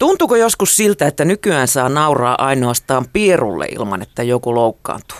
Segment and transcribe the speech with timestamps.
[0.00, 5.18] Tuntuuko joskus siltä, että nykyään saa nauraa ainoastaan pierulle ilman, että joku loukkaantuu?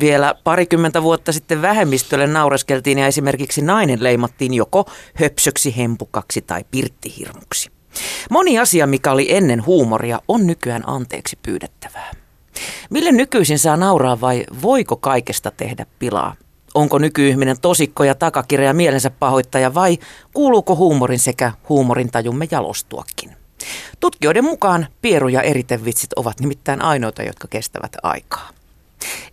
[0.00, 4.84] Vielä parikymmentä vuotta sitten vähemmistölle naureskeltiin ja esimerkiksi nainen leimattiin joko
[5.14, 7.70] höpsöksi, hempukaksi tai pirttihirmuksi.
[8.30, 12.10] Moni asia, mikä oli ennen huumoria, on nykyään anteeksi pyydettävää.
[12.90, 16.34] Mille nykyisin saa nauraa vai voiko kaikesta tehdä pilaa?
[16.74, 19.98] Onko nykyihminen tosikko ja takakirja mielensä pahoittaja vai
[20.34, 23.43] kuuluuko huumorin sekä huumorintajumme jalostuakin?
[24.00, 28.50] Tutkijoiden mukaan pieru- ja eritevitsit ovat nimittäin ainoita, jotka kestävät aikaa.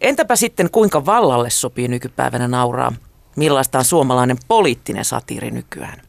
[0.01, 2.93] Entäpä sitten kuinka vallalle sopii nykypäivänä nauraa?
[3.35, 6.01] Millaista on suomalainen poliittinen satiiri nykyään?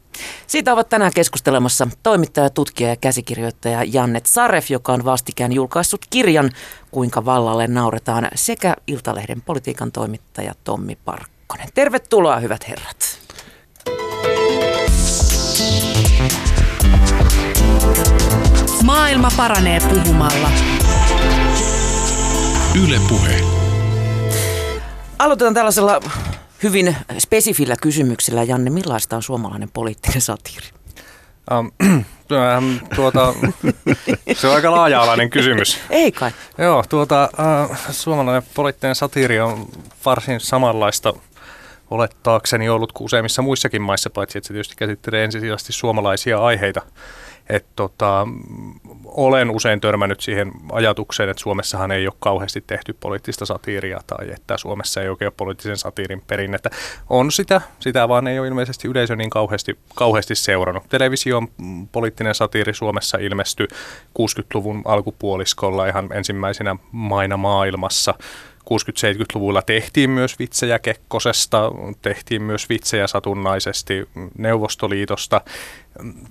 [0.47, 6.51] Siitä ovat tänään keskustelemassa toimittaja, tutkija ja käsikirjoittaja Jannet Saref, joka on vastikään julkaissut kirjan
[6.91, 11.67] Kuinka vallalle nauretaan sekä Iltalehden politiikan toimittaja Tommi Parkkonen.
[11.73, 13.23] Tervetuloa hyvät herrat.
[18.83, 20.49] Maailma paranee puhumalla.
[22.83, 23.41] Yle Puhe.
[25.19, 25.99] Aloitetaan tällaisella
[26.63, 28.43] hyvin spesifillä kysymyksellä.
[28.43, 30.67] Janne, millaista on suomalainen poliittinen satiiri?
[31.51, 31.71] Um,
[32.95, 33.33] tuota,
[34.39, 35.79] se on aika laaja-alainen kysymys.
[35.89, 36.31] Ei kai.
[36.57, 37.29] Joo, tuota,
[37.69, 39.67] uh, suomalainen poliittinen satiiri on
[40.05, 41.13] varsin samanlaista
[41.91, 46.81] olettaakseni ollut kuin useimmissa muissakin maissa, paitsi että se tietysti käsittelee ensisijaisesti suomalaisia aiheita.
[47.49, 48.27] Et tota,
[49.05, 54.57] olen usein törmännyt siihen ajatukseen, että Suomessahan ei ole kauheasti tehty poliittista satiiria tai että
[54.57, 56.69] Suomessa ei oikein ole poliittisen satiirin perinnettä.
[57.09, 60.83] On sitä, sitä vaan ei ole ilmeisesti yleisö niin kauheasti, kauheasti seurannut.
[60.89, 61.47] Television
[61.91, 63.67] poliittinen satiiri Suomessa ilmestyi
[64.19, 68.13] 60-luvun alkupuoliskolla ihan ensimmäisenä maina maailmassa.
[68.69, 75.41] 60-70-luvulla tehtiin myös vitsejä Kekkosesta, tehtiin myös vitsejä satunnaisesti Neuvostoliitosta.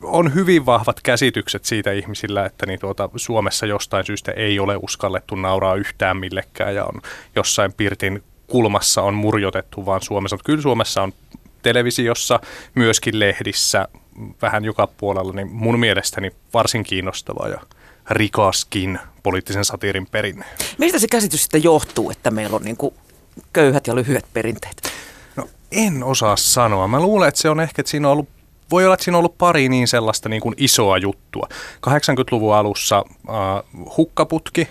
[0.02, 5.34] On hyvin vahvat käsitykset siitä ihmisillä, että niin tuota, Suomessa jostain syystä ei ole uskallettu
[5.34, 7.00] nauraa yhtään millekään ja on
[7.36, 10.38] jossain pirtin kulmassa on murjotettu, vaan Suomessa.
[10.44, 11.12] Kyllä Suomessa on
[11.62, 12.40] televisiossa,
[12.74, 13.88] myöskin lehdissä,
[14.42, 17.60] vähän joka puolella, niin mun mielestäni varsin kiinnostavaa ja
[18.10, 20.44] rikaskin poliittisen satiirin perinne.
[20.78, 22.94] Mistä se käsitys sitten johtuu, että meillä on niin kuin
[23.52, 24.92] köyhät ja lyhyet perinteet?
[25.36, 26.88] No en osaa sanoa.
[26.88, 28.28] Mä luulen, että se on ehkä, että siinä on ollut
[28.70, 31.48] voi olla, että siinä on ollut pari niin sellaista niin kuin isoa juttua.
[31.86, 34.68] 80-luvun alussa äh, hukkaputki,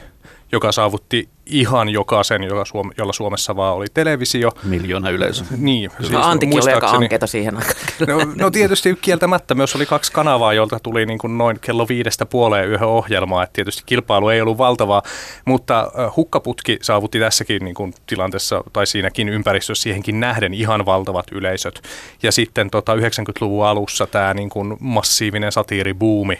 [0.51, 4.51] joka saavutti ihan jokaisen, joka Suom- jolla Suomessa vaan oli televisio.
[4.63, 5.43] Miljoona yleisö.
[5.57, 5.91] Niin.
[5.99, 7.75] Siis no, Antikin oli aika ankeita siihen aikaan.
[8.07, 12.25] No, no tietysti kieltämättä myös oli kaksi kanavaa, jolta tuli niin kuin noin kello viidestä
[12.25, 13.43] puoleen yhden ohjelmaa.
[13.43, 15.01] että tietysti kilpailu ei ollut valtavaa,
[15.45, 21.81] mutta hukkaputki saavutti tässäkin niin kuin tilanteessa tai siinäkin ympäristössä siihenkin nähden ihan valtavat yleisöt.
[22.23, 26.39] Ja sitten tota 90-luvun alussa tämä niin kuin massiivinen satiiribuumi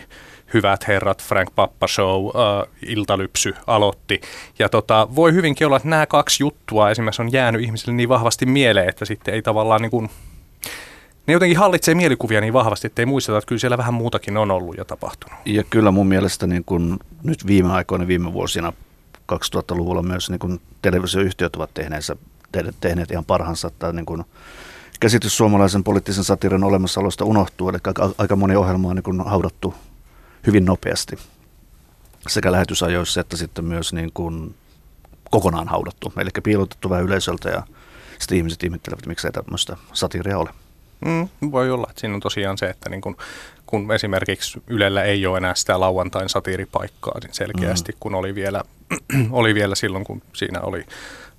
[0.53, 2.34] Hyvät herrat, Frank Pappa Show, uh,
[2.88, 4.22] Iltalypsy aloitti.
[4.59, 8.45] Ja tota, voi hyvinkin olla, että nämä kaksi juttua esimerkiksi on jäänyt ihmisille niin vahvasti
[8.45, 10.09] mieleen, että sitten ei tavallaan niin kuin,
[11.28, 14.51] ne jotenkin hallitsee mielikuvia niin vahvasti, että ei muisteta, että kyllä siellä vähän muutakin on
[14.51, 15.40] ollut ja tapahtunut.
[15.45, 18.73] Ja kyllä mun mielestä niin kuin nyt viime aikoina, viime vuosina,
[19.34, 22.16] 2000-luvulla myös niin kuin televisioyhtiöt ovat tehneensä,
[22.81, 24.23] tehneet ihan parhaansa, että niin kuin
[25.00, 27.78] käsitys suomalaisen poliittisen satiirin olemassaolosta unohtuu, eli
[28.17, 29.73] aika moni ohjelma on niin kuin haudattu
[30.47, 31.18] hyvin nopeasti
[32.28, 34.56] sekä lähetysajoissa että sitten myös niin kuin
[35.29, 37.63] kokonaan haudattu, eli piilotettu vähän yleisöltä ja
[38.19, 40.50] sitten ihmiset ihmettelevät, miksei tämmöistä satiiria ole.
[41.06, 43.18] Mm, voi olla, että siinä on tosiaan se, että niin kun,
[43.66, 47.97] kun esimerkiksi Ylellä ei ole enää sitä lauantain satiiripaikkaa niin selkeästi, mm.
[48.00, 48.63] kun oli vielä,
[49.31, 50.85] oli vielä silloin, kun siinä oli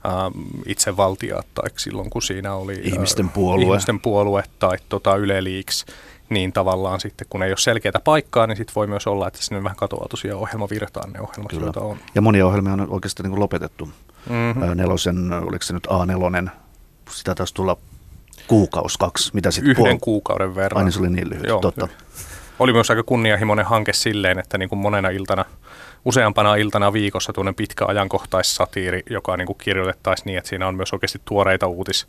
[0.06, 5.44] ähm, itsevaltiaat tai silloin, kun siinä oli ihmisten puolue, äh, ihmisten puolue tai tota, Yle
[5.44, 5.84] Leaks,
[6.32, 9.62] niin tavallaan sitten kun ei ole selkeää paikkaa, niin sitten voi myös olla, että sinne
[9.62, 11.64] vähän katoaa tosiaan ohjelmavirtaan ne ohjelmat, Kyllä.
[11.64, 11.96] joita on.
[12.14, 13.88] Ja monia ohjelmia on oikeasti niin lopetettu.
[14.28, 14.76] Mm-hmm.
[14.76, 16.50] Nelosen, oliko se nyt A4,
[17.10, 17.76] sitä taisi tulla
[18.46, 20.78] kuukausi, kaksi, mitä sitten Yhden puol- kuukauden verran.
[20.78, 21.60] Aina se oli niin lyhyt, Joo.
[21.60, 21.88] totta.
[22.58, 25.44] Oli myös aika kunnianhimoinen hanke silleen, että niin kuin monena iltana,
[26.04, 30.92] useampana iltana viikossa tuonne pitkä ajankohtaissatiiri, joka niin kuin kirjoitettaisiin niin, että siinä on myös
[30.92, 32.06] oikeasti tuoreita uutis,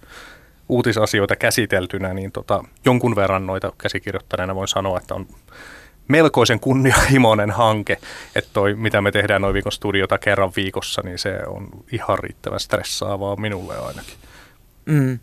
[0.70, 5.28] uutisasioita käsiteltynä, niin tota, jonkun verran noita käsikirjoittaneena voin sanoa, että on
[6.08, 7.98] melkoisen kunnianhimoinen hanke,
[8.36, 12.60] että toi, mitä me tehdään noin viikon studiota kerran viikossa, niin se on ihan riittävän
[12.60, 14.16] stressaavaa minulle ainakin.
[14.86, 15.20] Mm.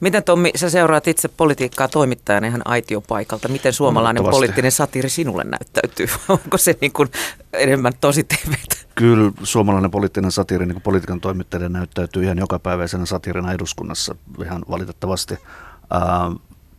[0.00, 3.48] Miten Tommi, sä seuraat itse politiikkaa toimittajana ihan aitiopaikalta.
[3.48, 6.06] Miten suomalainen poliittinen satiiri sinulle näyttäytyy?
[6.28, 7.08] Onko se niin kuin
[7.52, 8.76] enemmän tosi TVtä?
[8.94, 15.34] Kyllä suomalainen poliittinen satiiri niin kuin politiikan toimittajien näyttäytyy ihan jokapäiväisenä satiirina eduskunnassa ihan valitettavasti.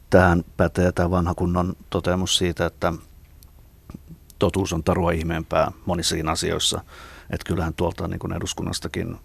[0.09, 2.93] Tähän pätee tämä vanha kunnon toteamus siitä, että
[4.39, 6.81] totuus on tarua ihmeempää monissakin asioissa.
[7.29, 9.17] Että kyllähän tuolta niin kuin eduskunnastakin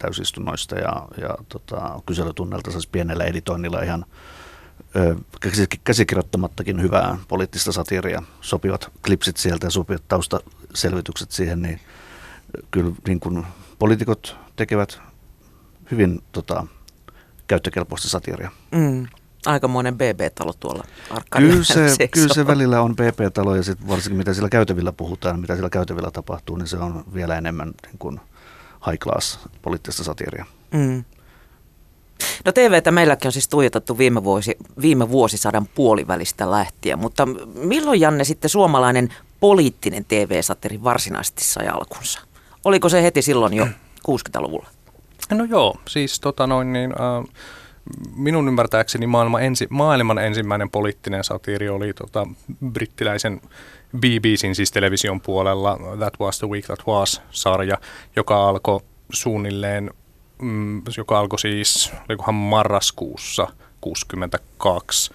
[0.00, 4.04] täysistunnoista ja, ja tota, kyselytunnelta saisi pienellä editoinnilla ihan
[4.96, 5.16] ö,
[5.84, 11.80] käsikirjoittamattakin hyvää poliittista satiiria, sopivat klipsit sieltä ja sopivat taustaselvitykset siihen, niin
[12.70, 13.46] kyllä niin kuin
[13.78, 15.00] poliitikot tekevät
[15.90, 16.66] hyvin tota,
[17.46, 18.50] käyttökelpoista satiiria.
[18.70, 19.06] Mm.
[19.46, 20.84] Aikamoinen BB-talo tuolla
[21.36, 25.54] kyllä se, kyllä se välillä on BB-talo ja sit varsinkin mitä siellä käytävillä puhutaan, mitä
[25.54, 28.20] siellä käytävillä tapahtuu, niin se on vielä enemmän niin kuin
[28.86, 30.46] high class poliittista satiiria.
[30.70, 31.04] Mm.
[32.44, 38.24] No TVtä meilläkin on siis tuijotettu viime, vuosi, viime vuosisadan puolivälistä lähtien, mutta milloin Janne
[38.24, 42.20] sitten suomalainen poliittinen TV-satiri varsinaisesti sai alkunsa?
[42.64, 43.68] Oliko se heti silloin jo
[44.10, 44.68] 60-luvulla?
[45.30, 47.34] No joo, siis tota noin niin, äh,
[48.16, 52.26] minun ymmärtääkseni maailman, ensi, maailman ensimmäinen poliittinen satiiri oli tota,
[52.72, 53.40] brittiläisen
[53.98, 57.78] BBCin siis television puolella That Was the Week That Was-sarja,
[58.16, 58.80] joka alkoi
[59.12, 59.90] suunnilleen,
[60.42, 63.46] mm, joka alkoi siis, olikohan marraskuussa
[63.80, 65.14] 62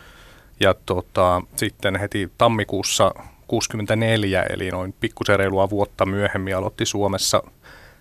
[0.60, 3.12] ja tota, sitten heti tammikuussa
[3.48, 7.44] 64, eli noin pikkusen reilua vuotta myöhemmin aloitti Suomessa,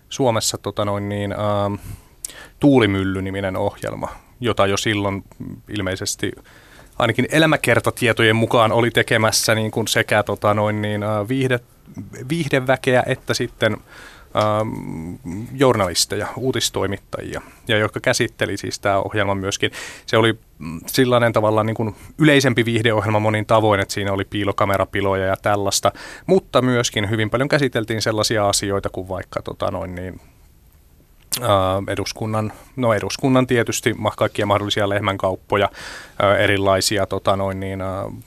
[0.09, 1.81] Suomessa tota noin niin, äh,
[2.61, 4.09] Tuulimylly-niminen ohjelma,
[4.41, 5.25] jota jo silloin
[5.69, 6.33] ilmeisesti
[6.99, 11.61] ainakin elämäkertatietojen mukaan oli tekemässä niin kuin sekä tota noin niin, äh, viihde,
[12.29, 13.77] viihdeväkeä että sitten
[14.37, 15.15] ähm,
[15.55, 19.71] journalisteja, uutistoimittajia, ja jotka käsitteli siis tämä ohjelma myöskin.
[20.07, 25.27] Se oli mm, sellainen tavalla niin kuin yleisempi viihdeohjelma monin tavoin, että siinä oli piilokamerapiloja
[25.27, 25.93] ja tällaista,
[26.27, 30.21] mutta myöskin hyvin paljon käsiteltiin sellaisia asioita kuin vaikka tota noin niin,
[31.89, 35.71] eduskunnan, no eduskunnan tietysti kaikkia mahdollisia lehmänkauppoja,
[36.39, 37.79] erilaisia tota noin niin,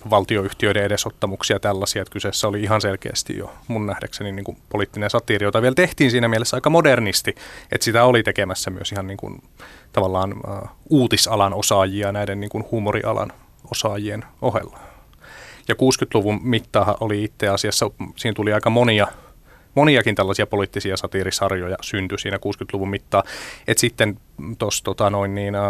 [0.09, 5.45] valtioyhtiöiden edesottamuksia tällaisia, että kyseessä oli ihan selkeästi jo mun nähdäkseni niin kuin poliittinen satiiri,
[5.45, 7.35] jota vielä tehtiin siinä mielessä aika modernisti,
[7.71, 9.43] että sitä oli tekemässä myös ihan niin kuin,
[9.93, 10.33] tavallaan
[10.89, 13.31] uutisalan osaajia näiden niin kuin huumorialan
[13.71, 14.79] osaajien ohella.
[15.67, 19.07] Ja 60-luvun mittaa oli itse asiassa, siinä tuli aika monia
[19.77, 23.23] moniakin tällaisia poliittisia satiirisarjoja syntyi siinä 60-luvun mittaan.
[23.67, 24.19] Et sitten
[24.59, 25.61] tuossa tota noin niin, ä,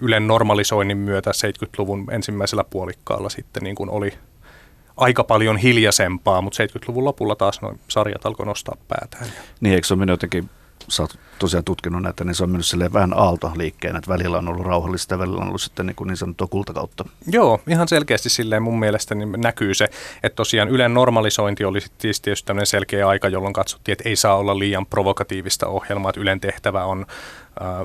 [0.00, 4.12] Ylen normalisoinnin myötä 70-luvun ensimmäisellä puolikkaalla sitten niin kuin oli
[4.96, 9.26] aika paljon hiljaisempaa, mutta 70-luvun lopulla taas noin sarjat alkoi nostaa päätään.
[9.60, 10.50] Niin, eikö se ole jotenkin
[10.90, 14.66] sä oot tosiaan tutkinut näitä, niin se on mennyt vähän aaltoliikkeen, että välillä on ollut
[14.66, 17.04] rauhallista ja välillä on ollut sitten niin, kuin niin sanottua kultakautta.
[17.26, 19.88] Joo, ihan selkeästi silleen mun mielestä niin näkyy se,
[20.22, 24.36] että tosiaan Ylen normalisointi oli siis tietysti tämmöinen selkeä aika, jolloin katsottiin, että ei saa
[24.36, 27.06] olla liian provokatiivista ohjelmaa, että Ylen tehtävä on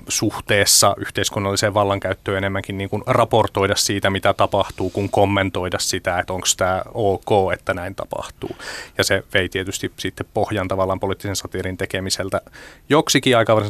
[0.07, 6.47] suhteessa yhteiskunnalliseen vallankäyttöön enemmänkin niin kuin raportoida siitä, mitä tapahtuu, kun kommentoida sitä, että onko
[6.57, 8.55] tämä ok, että näin tapahtuu.
[8.97, 12.41] Ja se vei tietysti sitten pohjan tavallaan poliittisen satiirin tekemiseltä
[12.89, 13.61] joksikin aikaa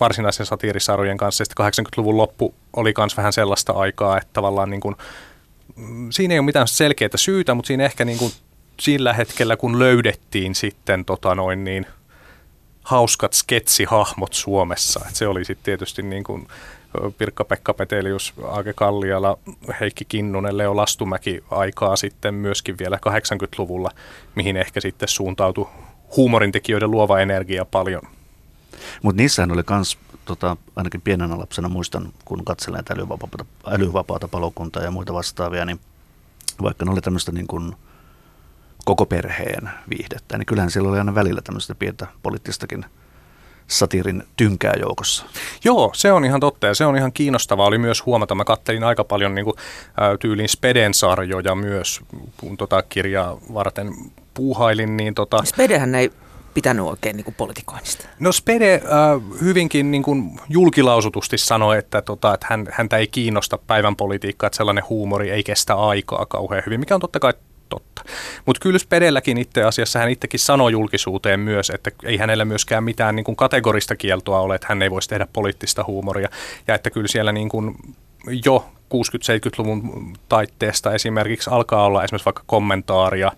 [0.00, 1.44] varsinaisen satiirisarjojen kanssa.
[1.44, 4.96] Sitten 80-luvun loppu oli myös vähän sellaista aikaa, että tavallaan niin kuin,
[5.76, 8.32] mm, siinä ei ole mitään selkeää syytä, mutta siinä ehkä niin kuin
[8.80, 11.86] sillä hetkellä, kun löydettiin sitten tota noin niin,
[12.86, 15.00] hauskat sketsihahmot Suomessa.
[15.08, 16.48] Et se oli sitten tietysti niin kuin
[17.18, 19.38] Pirkka-Pekka Petelius, Aake Kalliala,
[19.80, 23.90] Heikki Kinnunen, Leo Lastumäki aikaa sitten myöskin vielä 80-luvulla,
[24.34, 25.68] mihin ehkä sitten suuntautui
[26.16, 28.02] huumorintekijöiden luova energia paljon.
[29.02, 34.90] Mutta niissähän oli myös, tota, ainakin pienenä lapsena muistan, kun katselen älyvapaata, älyvapaata palokuntaa ja
[34.90, 35.80] muita vastaavia, niin
[36.62, 37.76] vaikka ne oli tämmöistä niin kuin
[38.86, 42.84] koko perheen viihdettä, niin kyllähän siellä oli aina välillä tämmöistä pientä poliittistakin
[43.66, 45.26] satiirin tynkää joukossa.
[45.64, 47.66] Joo, se on ihan totta ja se on ihan kiinnostavaa.
[47.66, 49.54] Oli myös huomata, mä kattelin aika paljon niin kuin,
[50.00, 52.00] ä, tyylin Speden sarjoja myös,
[52.36, 53.94] kun tota kirjaa varten
[54.34, 54.96] puuhailin.
[54.96, 55.44] Niin tota...
[55.44, 56.10] Spedehän ei
[56.54, 58.08] pitänyt oikein niin kuin politikoinnista?
[58.20, 63.58] No Spede äh, hyvinkin niin kuin julkilausutusti sanoi, että, tota, että hän, häntä ei kiinnosta
[63.58, 67.34] päivän politiikka, että sellainen huumori ei kestä aikaa kauhean hyvin, mikä on totta kai
[67.68, 68.02] totta.
[68.46, 73.16] Mutta kyllä Spedelläkin itse asiassa hän itsekin sanoi julkisuuteen myös, että ei hänellä myöskään mitään
[73.16, 76.28] niin kuin kategorista kieltoa ole, että hän ei voisi tehdä poliittista huumoria.
[76.66, 77.76] Ja että kyllä siellä niin kuin
[78.44, 83.32] jo 60-70-luvun taitteesta esimerkiksi alkaa olla esimerkiksi vaikka kommentaaria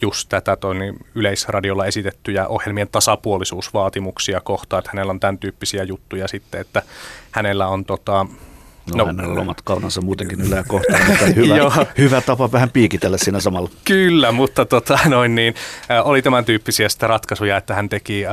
[0.00, 6.28] just tätä toi, niin yleisradiolla esitettyjä ohjelmien tasapuolisuusvaatimuksia kohtaan, että hänellä on tämän tyyppisiä juttuja
[6.28, 6.82] sitten, että
[7.30, 8.26] hänellä on tota,
[8.90, 13.40] No, no hänellä omat kaunansa muutenkin ylää kohtaan, mutta hyvä, hyvä tapa vähän piikitellä siinä
[13.40, 13.70] samalla.
[13.84, 15.54] Kyllä, mutta tota, noin niin,
[15.90, 18.32] äh, oli tämän tyyppisiä sitä ratkaisuja, että hän teki äh,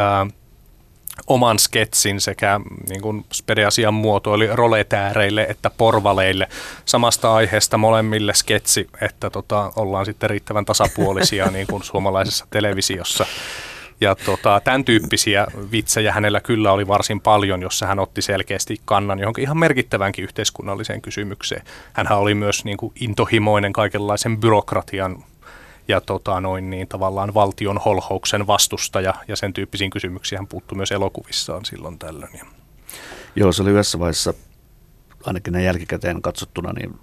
[1.27, 6.47] oman sketsin sekä niin kuin Spede-asian muotoili roletääreille että porvaleille
[6.85, 13.25] samasta aiheesta molemmille sketsi, että tota, ollaan sitten riittävän tasapuolisia niin kuin suomalaisessa televisiossa.
[14.01, 19.19] Ja tota, tämän tyyppisiä vitsejä hänellä kyllä oli varsin paljon, jossa hän otti selkeästi kannan
[19.19, 21.61] johonkin ihan merkittävänkin yhteiskunnalliseen kysymykseen.
[21.93, 25.23] Hänhän oli myös niin kuin intohimoinen kaikenlaisen byrokratian
[25.87, 30.91] ja tota, noin niin, tavallaan valtion holhouksen vastustaja ja sen tyyppisiin kysymyksiin hän puuttui myös
[30.91, 32.41] elokuvissaan silloin tällöin.
[33.35, 34.33] Joo, se oli yhdessä vaiheessa,
[35.23, 36.99] ainakin ne jälkikäteen katsottuna, niin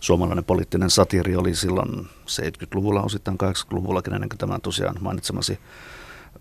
[0.00, 5.58] suomalainen poliittinen satiiri oli silloin 70-luvulla, osittain 80-luvullakin, ennen kuin tämä tosiaan mainitsemasi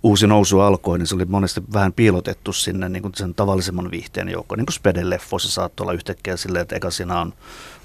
[0.03, 4.29] uusi nousu alkoi, niin se oli monesti vähän piilotettu sinne niin kuin sen tavallisemman viihteen
[4.29, 4.58] joukkoon.
[4.60, 7.34] Niin kuin Speden-leffoissa saattoi olla yhtäkkiä silleen, että eka siinä on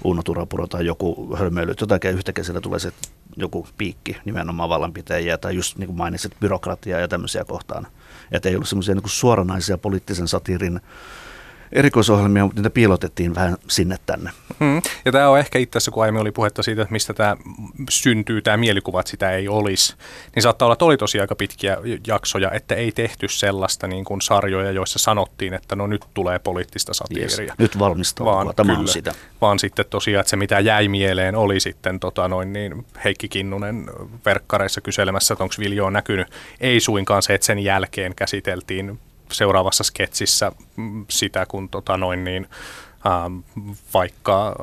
[0.03, 2.91] Uno Turapuro tai joku hölmöily, jotakin yhtäkkiä siellä tulee se
[3.37, 7.87] joku piikki nimenomaan vallanpitäjiä tai just niin kuin mainitsit byrokratiaa ja tämmöisiä kohtaan.
[8.31, 10.81] Että ei ollut semmoisia niin suoranaisia poliittisen satiirin
[11.71, 14.31] erikoisohjelmia, mutta niitä piilotettiin vähän sinne tänne.
[14.59, 14.81] Hmm.
[15.05, 17.37] Ja tämä on ehkä itse asiassa, kun aiemmin oli puhetta siitä, että mistä tämä
[17.89, 19.95] syntyy, tämä mielikuva, että sitä ei olisi,
[20.35, 24.21] niin saattaa olla, että oli tosi aika pitkiä jaksoja, että ei tehty sellaista niin kuin
[24.21, 27.41] sarjoja, joissa sanottiin, että no nyt tulee poliittista satiiria.
[27.41, 27.57] Yes.
[27.57, 29.13] Nyt valmistautua, tämä kyllä, on sitä.
[29.41, 33.89] Vaan sitten tosiaan, että se mitä jäi mieleen oli sitten tota noin, niin Heikki Kinnunen
[34.25, 36.27] verkkareissa kyselemässä, että onko Viljo näkynyt.
[36.61, 38.99] Ei suinkaan se, että sen jälkeen käsiteltiin
[39.31, 42.47] seuraavassa sketsissä mm, sitä, kun tota noin niin,
[43.93, 44.55] vaikka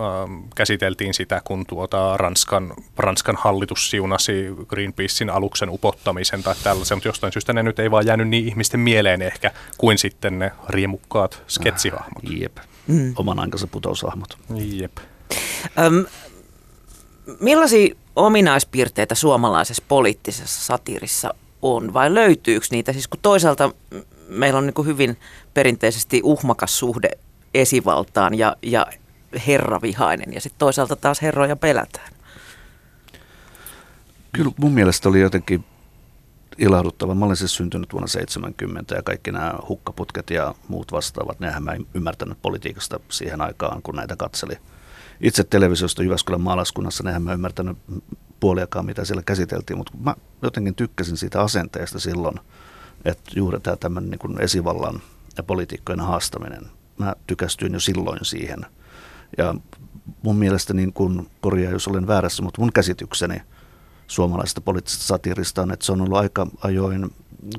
[0.55, 7.33] käsiteltiin sitä, kun tuota Ranskan, Ranskan hallitus siunasi Greenpeacein aluksen upottamisen tai tällaisen, mutta jostain
[7.33, 12.25] syystä ne nyt ei vaan jäänyt niin ihmisten mieleen ehkä kuin sitten ne riemukkaat sketsihahmot.
[12.25, 12.57] Äh, jep,
[12.87, 13.15] mm.
[13.17, 14.39] oman aikansa putoushahmot.
[14.57, 14.99] Jep.
[15.79, 16.05] Öm,
[17.41, 22.93] millaisia ominaispiirteitä suomalaisessa poliittisessa satirissa on vai löytyykö niitä?
[22.93, 23.71] Siis kun toisaalta
[24.29, 25.17] meillä on niin hyvin
[25.55, 27.11] perinteisesti uhmakas suhde
[27.55, 28.87] esivaltaan ja, ja
[29.47, 32.13] herravihainen ja sitten toisaalta taas herroja pelätään.
[34.33, 35.65] Kyllä mun mielestä oli jotenkin
[36.59, 37.15] ilahduttava.
[37.15, 41.73] Mä olin siis syntynyt vuonna 70 ja kaikki nämä hukkaputket ja muut vastaavat, nehän mä
[41.73, 44.59] en ymmärtänyt politiikasta siihen aikaan, kun näitä katseli.
[45.21, 47.79] Itse televisiosta Jyväskylän maalaiskunnassa, nehän mä ymmärtänyt
[48.41, 52.41] puoliakaan, mitä siellä käsiteltiin, mutta mä jotenkin tykkäsin siitä asenteesta silloin–
[53.05, 55.03] että juuri tämä tämmöinen niin esivallan
[55.37, 56.67] ja poliitikkojen haastaminen,
[56.99, 58.67] mä tykästyin jo silloin siihen.
[59.39, 59.55] Ja
[60.23, 63.43] mun mielestä, niin kuin, korjaa jos olen väärässä, mutta mun käsitykseni
[64.07, 67.11] suomalaisesta poliittisesta satiirista on, että se on ollut aika ajoin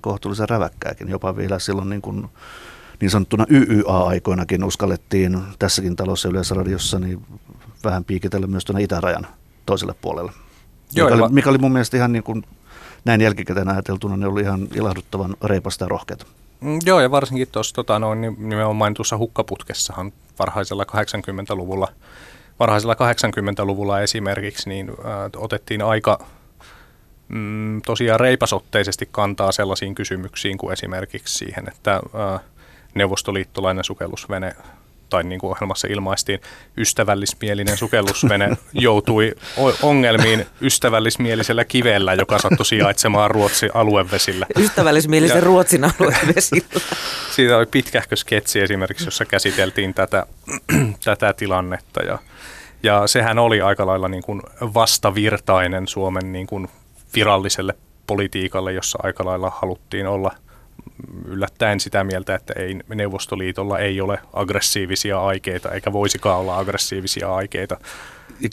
[0.01, 1.09] kohtuullisen räväkkääkin.
[1.09, 2.27] Jopa vielä silloin niin, kuin,
[3.01, 7.25] niin sanottuna YYA-aikoinakin uskallettiin tässäkin talossa Yleisradiossa niin
[7.83, 9.27] vähän piikitellä myös tuonne itärajan
[9.65, 10.31] toiselle puolelle.
[10.93, 12.43] Joo, mikä, oli, mikä oli mun mielestä ihan niin kuin
[13.05, 16.25] näin jälkikäteen ajateltuna ne oli ihan ilahduttavan reipasta ja rohkeita.
[16.61, 21.87] Mm, joo, ja varsinkin tuossa tota, noin, nimenomaan mainitussa hukkaputkessahan varhaisella 80-luvulla,
[22.59, 24.95] varhaisella 80-luvulla esimerkiksi, niin äh,
[25.37, 26.25] otettiin aika
[27.27, 32.41] mm, tosiaan reipasotteisesti kantaa sellaisiin kysymyksiin kuin esimerkiksi siihen, että äh,
[32.95, 34.55] neuvostoliittolainen sukellusvene
[35.09, 36.39] tai niin kuin ohjelmassa ilmaistiin,
[36.77, 39.35] ystävällismielinen sukellusvene joutui
[39.81, 44.45] ongelmiin ystävällismielisellä kivellä, joka sattui sijaitsemaan Ruotsin aluevesillä.
[44.59, 46.65] Ystävällismielisen ja, Ruotsin aluevesillä.
[47.35, 50.25] Siitä oli pitkähkö sketsi esimerkiksi, jossa käsiteltiin tätä,
[51.03, 52.19] tätä tilannetta ja,
[52.83, 56.67] ja sehän oli aika lailla niin kuin vastavirtainen Suomen niin kuin
[57.15, 57.75] viralliselle
[58.07, 60.31] politiikalle, jossa aika lailla haluttiin olla–
[61.25, 67.77] yllättäen sitä mieltä, että ei, Neuvostoliitolla ei ole aggressiivisia aikeita, eikä voisikaan olla aggressiivisia aikeita.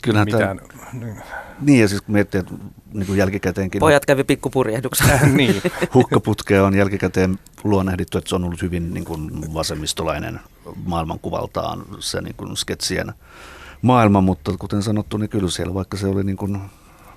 [0.03, 0.61] Kyllähän mitään.
[0.67, 1.13] Tämä,
[1.61, 2.53] niin ja siis kun miettii, että
[2.93, 3.79] niin kuin jälkikäteenkin...
[3.79, 5.19] Pojat kävi pikkupurjehduksen.
[5.37, 5.61] niin.
[5.93, 10.39] Hukkaputkea on jälkikäteen luonnehdittu, että se on ollut hyvin niin kuin vasemmistolainen
[10.85, 13.13] maailmankuvaltaan se niin kuin sketsien
[13.81, 16.61] maailma, mutta kuten sanottu, niin kyllä siellä vaikka se oli niin kuin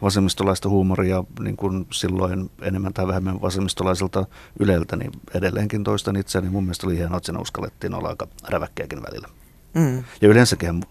[0.03, 4.27] vasemmistolaista huumoria niin kuin silloin enemmän tai vähemmän vasemmistolaiselta
[4.61, 6.51] Yleltä, niin edelleenkin toistan itseäni.
[6.51, 9.29] Mun mielestä oli hienoa, että sen uskallettiin olla aika räväkkiäkin välillä.
[9.75, 10.05] Mm.
[10.21, 10.83] Ja yleensäkin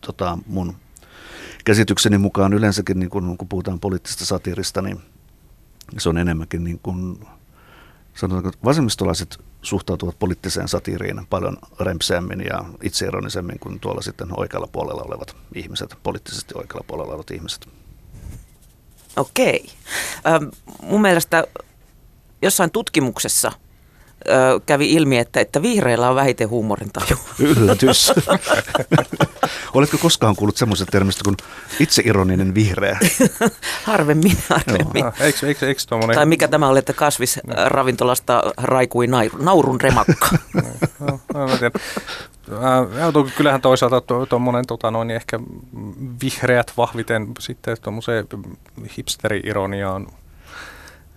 [0.00, 0.76] tota, mun
[1.64, 5.00] käsitykseni mukaan yleensäkin, niin kun, kun puhutaan poliittisesta satirista, niin
[5.98, 7.26] se on enemmänkin niin kuin,
[8.14, 15.36] sanotaanko, vasemmistolaiset suhtautuvat poliittiseen satiiriin paljon rempseämmin ja itseironisemmin kuin tuolla sitten oikealla puolella olevat
[15.54, 17.68] ihmiset, poliittisesti oikealla puolella olevat ihmiset.
[19.16, 19.64] Okei.
[20.26, 20.44] Ähm,
[20.82, 21.44] mun mielestä
[22.42, 23.52] jossain tutkimuksessa
[24.28, 27.16] ö, kävi ilmi, että, että vihreillä on vähiten huumorintaju.
[27.38, 28.12] Yllätys.
[29.74, 31.36] Oletko koskaan kuullut semmoisesta termistä kuin
[31.80, 32.98] itseironinen vihreä?
[33.84, 35.04] harvemmin, harvemmin.
[35.04, 36.14] No, eikö, eikö, eikö tommonen...
[36.14, 39.06] Tai mikä tämä oli, että kasvisravintolasta raikui
[39.38, 40.28] naurun remakka.
[41.00, 41.72] no, no, tiedän.
[42.52, 45.40] Äh, kyllähän toisaalta tuommoinen to, tota noin, niin ehkä
[46.22, 48.26] vihreät vahviten sitten tuommoiseen
[48.98, 50.06] hipsteri-ironiaan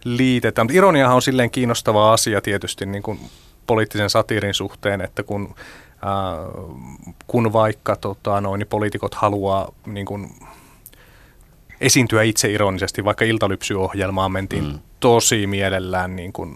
[0.08, 0.66] liitetään.
[0.66, 3.20] Mutta ironiahan on silleen kiinnostava asia tietysti niin kuin
[3.68, 5.56] poliittisen satiirin suhteen, että kun,
[5.92, 6.64] äh,
[7.28, 10.30] kun vaikka tota, noin, niin poliitikot haluaa niin kuin,
[11.82, 14.80] esiintyä itse ironisesti, vaikka iltalypsyohjelmaan mentiin mm.
[15.00, 16.56] tosi mielellään, niin kuin,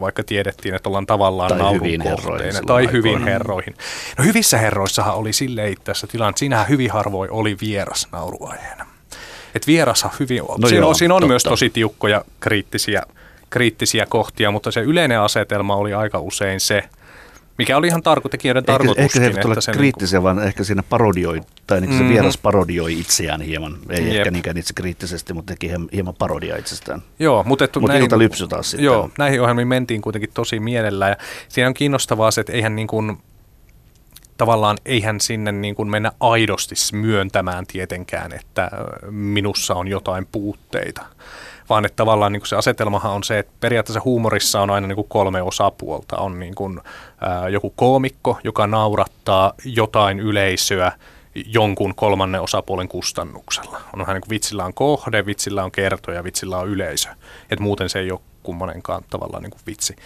[0.00, 2.90] vaikka tiedettiin, että ollaan tavallaan tai hyvin tai aikoina.
[2.90, 3.74] hyvin herroihin.
[4.18, 8.91] No hyvissä herroissahan oli silleen tässä tilanne, siinähän hyvin harvoin oli vieras nauruaiheena.
[9.54, 11.28] Et vierashan hyvin, no siinä, joo, siinä on totta.
[11.28, 13.02] myös tosi tiukkoja kriittisiä,
[13.50, 16.82] kriittisiä kohtia, mutta se yleinen asetelma oli aika usein se,
[17.58, 19.22] mikä oli ihan tarko, tekijöiden tarkoituskin.
[19.22, 20.36] Ehkä, ehkä se ei ole kriittisiä, niin kuin...
[20.36, 22.08] vaan ehkä siinä parodioi, tai niin mm-hmm.
[22.08, 23.78] se vieras parodioi itseään hieman.
[23.88, 24.16] Ei Jep.
[24.16, 27.02] ehkä niinkään itse kriittisesti, mutta teki hieman parodia itsestään.
[27.18, 28.84] Joo, mutta, että mutta näihin, lypsy taas sitten.
[28.84, 31.08] Joo, näihin ohjelmiin mentiin kuitenkin tosi mielellä.
[31.08, 31.16] Ja
[31.48, 33.18] siinä on kiinnostavaa se, että eihän niin kuin,
[34.36, 38.70] tavallaan eihän sinne niin kuin mennä aidosti myöntämään tietenkään, että
[39.10, 41.02] minussa on jotain puutteita
[41.68, 44.96] vaan että tavallaan niin kuin se asetelmahan on se, että periaatteessa huumorissa on aina niin
[44.96, 46.16] kuin kolme osapuolta.
[46.16, 46.80] On niin kuin,
[47.20, 50.92] ää, joku koomikko, joka naurattaa jotain yleisöä
[51.34, 53.80] jonkun kolmannen osapuolen kustannuksella.
[53.92, 57.08] On vähän niin kuin vitsillä on kohde, vitsillä on kertoja, vitsillä on yleisö.
[57.50, 59.96] Et muuten se ei ole kummonenkaan tavallaan niin kuin vitsi.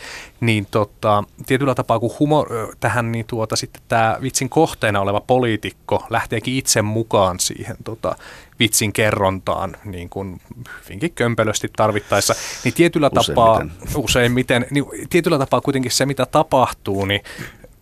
[0.40, 2.49] Niin tota, tietyllä tapaa, kun humor,
[2.81, 8.16] tähän niin tuota, sitten tämä vitsin kohteena oleva poliitikko lähteekin itse mukaan siihen tota,
[8.59, 10.40] vitsin kerrontaan niin kuin
[10.85, 13.66] hyvinkin kömpelösti tarvittaessa, niin tietyllä tapaa,
[13.97, 17.21] useimmiten, niin tietyllä tapaa kuitenkin se, mitä tapahtuu, niin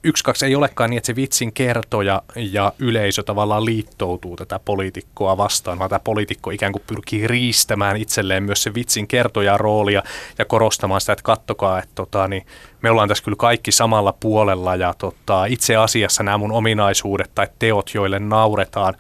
[0.05, 5.37] yksi, kaksi ei olekaan niin, että se vitsin kertoja ja yleisö tavallaan liittoutuu tätä poliitikkoa
[5.37, 10.03] vastaan, vaan tämä poliitikko ikään kuin pyrkii riistämään itselleen myös se vitsin kertoja roolia
[10.39, 12.47] ja korostamaan sitä, että kattokaa, että tota, niin
[12.83, 17.47] me ollaan tässä kyllä kaikki samalla puolella ja tota, itse asiassa nämä mun ominaisuudet tai
[17.59, 18.95] teot, joille nauretaan,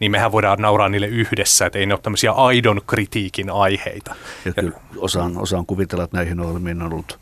[0.00, 4.14] niin mehän voidaan nauraa niille yhdessä, että ei ne ole tämmöisiä aidon kritiikin aiheita.
[4.44, 7.18] Ja kyllä osaan, osaan kuvitella, että näihin ohjelmiin on ollut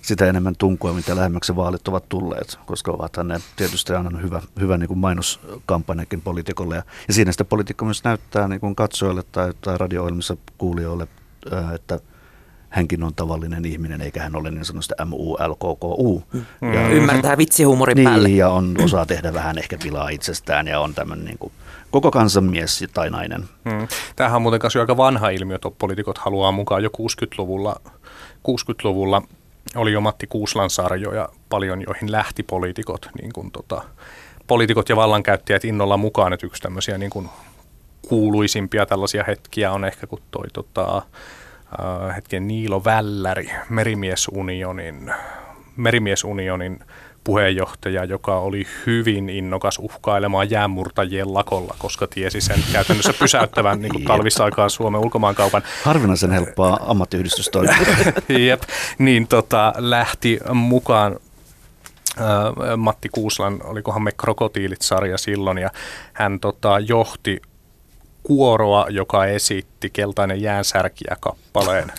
[0.00, 4.78] sitä enemmän tunkua, mitä lähemmäksi vaalit ovat tulleet, koska ovathan ne tietysti aina hyvä, hyvä
[4.78, 6.76] niin kuin mainoskampanjakin poliitikolle.
[6.76, 11.08] Ja, ja siinä sitä poliitikko myös näyttää niin kuin katsojille tai, tai radio-ohjelmissa kuulijoille,
[11.74, 12.00] että
[12.68, 16.22] hänkin on tavallinen ihminen, eikä hän ole niin sanotusti M-U-L-K-K-U.
[16.32, 16.72] Mm.
[16.74, 18.28] Ja, Ymmärtää vitsihumorin niin, päälle.
[18.28, 21.52] ja on, osaa tehdä vähän ehkä pilaa itsestään ja on tämmöinen niin kuin,
[21.90, 23.40] koko kansan mies tai nainen.
[23.64, 23.88] Mm.
[24.16, 27.76] Tämähän on muuten aika vanha ilmiö, että poliitikot haluaa mukaan jo 60-luvulla
[28.48, 29.22] 60-luvulla
[29.76, 33.82] oli jo Matti Kuuslan sarjoja paljon, joihin lähti poliitikot, niin kuin tota,
[34.46, 36.32] poliitikot ja vallankäyttäjät innolla mukaan.
[36.32, 37.28] Että yksi tämmöisiä niin kuin
[38.08, 45.12] kuuluisimpia tällaisia hetkiä on ehkä, kun toi tota, äh, hetken Niilo Välläri, Merimiesunionin,
[45.76, 46.78] Merimiesunionin
[47.24, 54.04] puheenjohtaja, joka oli hyvin innokas uhkailemaan jäänmurtajien lakolla, koska tiesi sen käytännössä pysäyttävän niin kuin
[54.14, 55.62] talvisaikaan Suomen ulkomaankaupan.
[55.84, 58.12] Harvinaisen helppoa ammattiyhdistystoimintaa.
[58.48, 58.62] Jep,
[58.98, 61.16] niin tota, lähti mukaan
[62.76, 65.70] Matti Kuuslan, olikohan me Krokotiilit-sarja silloin, ja
[66.12, 67.42] hän tota, johti
[68.22, 71.92] kuoroa, joka esitti Keltainen jäänsärkiä kappaleen.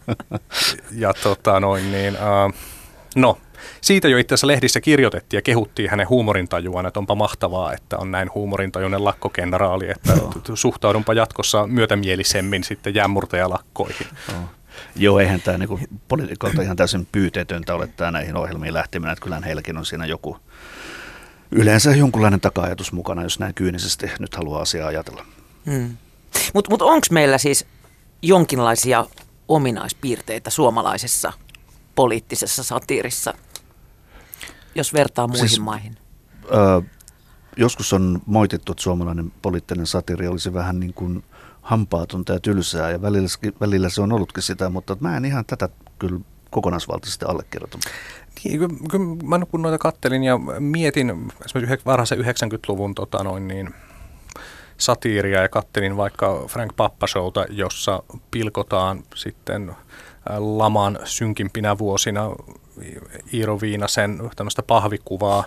[1.02, 2.54] ja tota noin niin, uh,
[3.16, 3.38] no,
[3.80, 8.10] siitä jo itse asiassa lehdissä kirjoitettiin ja kehuttiin hänen huumorintajuaan, että onpa mahtavaa, että on
[8.10, 10.12] näin huumorintajuinen lakkokenraali, että
[10.54, 14.06] suhtaudunpa jatkossa myötämielisemmin sitten jämmurtajalakkoihin.
[14.28, 14.34] Oh.
[14.96, 19.44] Joo, eihän tämä niinku poliitikolta ihan täysin pyyteetöntä ole tämä näihin ohjelmiin lähteminen, että kyllähän
[19.44, 20.36] heilläkin on siinä joku
[21.50, 25.26] yleensä jonkunlainen taka-ajatus mukana, jos näin kyynisesti nyt haluaa asiaa ajatella.
[25.66, 25.96] Hmm.
[26.54, 27.66] Mutta mut, onko meillä siis
[28.22, 29.06] jonkinlaisia
[29.48, 31.32] ominaispiirteitä suomalaisessa
[31.94, 33.34] poliittisessa satiirissa,
[34.74, 35.96] jos vertaa muihin siis, maihin?
[36.44, 36.82] Ö,
[37.56, 41.24] joskus on moitettu, että suomalainen poliittinen satiiri olisi vähän niin kuin
[41.62, 43.28] hampaatonta ja tylsää, ja välillä,
[43.60, 47.78] välillä se on ollutkin sitä, mutta mä en ihan tätä kyllä kokonaisvaltaisesti allekirjoita.
[48.44, 53.74] Niin, kyllä mä kun noita kattelin ja mietin esimerkiksi varhaisen 90-luvun tota noin niin,
[54.76, 59.76] satiiria ja kattelin vaikka Frank Pappashowta, jossa pilkotaan sitten
[60.38, 62.30] laman synkimpinä vuosina
[63.34, 65.44] Iiro Viinasen tämmöistä pahvikuvaa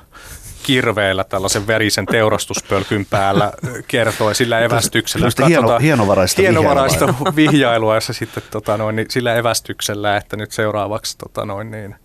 [0.63, 3.53] kirveellä tällaisen verisen teurastuspölkyn päällä
[3.87, 5.27] kertoi sillä evästyksellä.
[5.47, 7.35] Hieno, hienovaraista, hienovaraista vihjailua.
[7.35, 11.95] vihjailua, jossa sitten tota noin, niin sillä evästyksellä, että nyt seuraavaksi tota noin, niin,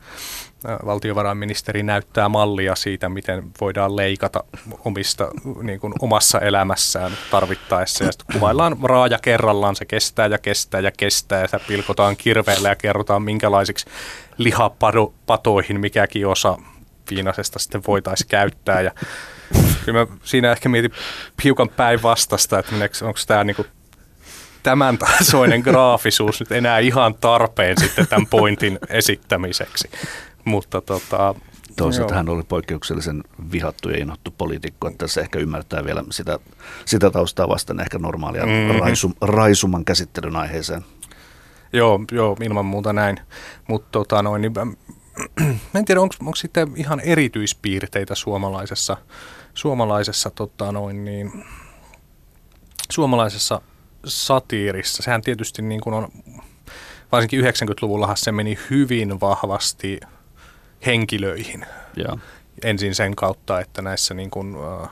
[0.86, 4.44] valtiovarainministeri näyttää mallia siitä, miten voidaan leikata
[4.84, 5.28] omista,
[5.62, 8.04] niin kuin omassa elämässään tarvittaessa.
[8.04, 12.76] Ja sitten kuvaillaan raaja kerrallaan, se kestää ja kestää ja kestää, ja pilkotaan kirveellä ja
[12.76, 13.86] kerrotaan minkälaisiksi
[14.38, 16.58] lihapatoihin mikäkin osa
[17.10, 18.80] viinasesta sitten voitaisiin käyttää.
[18.80, 18.92] Ja
[19.84, 20.92] kyllä mä siinä ehkä mietin
[21.44, 23.66] hiukan päinvastasta, että onko tämä niinku
[24.62, 29.90] tämän tasoinen graafisuus nyt enää ihan tarpeen sitten tämän pointin esittämiseksi.
[30.44, 31.34] Mutta tota,
[31.76, 36.38] Toisaalta hän oli poikkeuksellisen vihattu ja inhottu poliitikko, että tässä ehkä ymmärtää vielä sitä,
[36.84, 38.80] sitä taustaa vasten ehkä normaalia mm-hmm.
[38.80, 40.84] raisum, raisuman käsittelyn aiheeseen.
[41.72, 43.20] Joo, joo, ilman muuta näin.
[43.68, 44.66] Mutta tota noin, niin, mä
[45.78, 48.96] en tiedä, onko sitten ihan erityispiirteitä suomalaisessa,
[49.54, 51.44] suomalaisessa, tota noin, niin,
[52.90, 53.60] suomalaisessa
[54.04, 55.02] satiirissa.
[55.02, 56.08] Sehän tietysti niin kuin on,
[57.12, 60.00] varsinkin 90-luvullahan se meni hyvin vahvasti
[60.86, 61.66] henkilöihin.
[61.96, 62.18] Ja.
[62.64, 64.88] Ensin sen kautta, että näissä niin kuin, uh,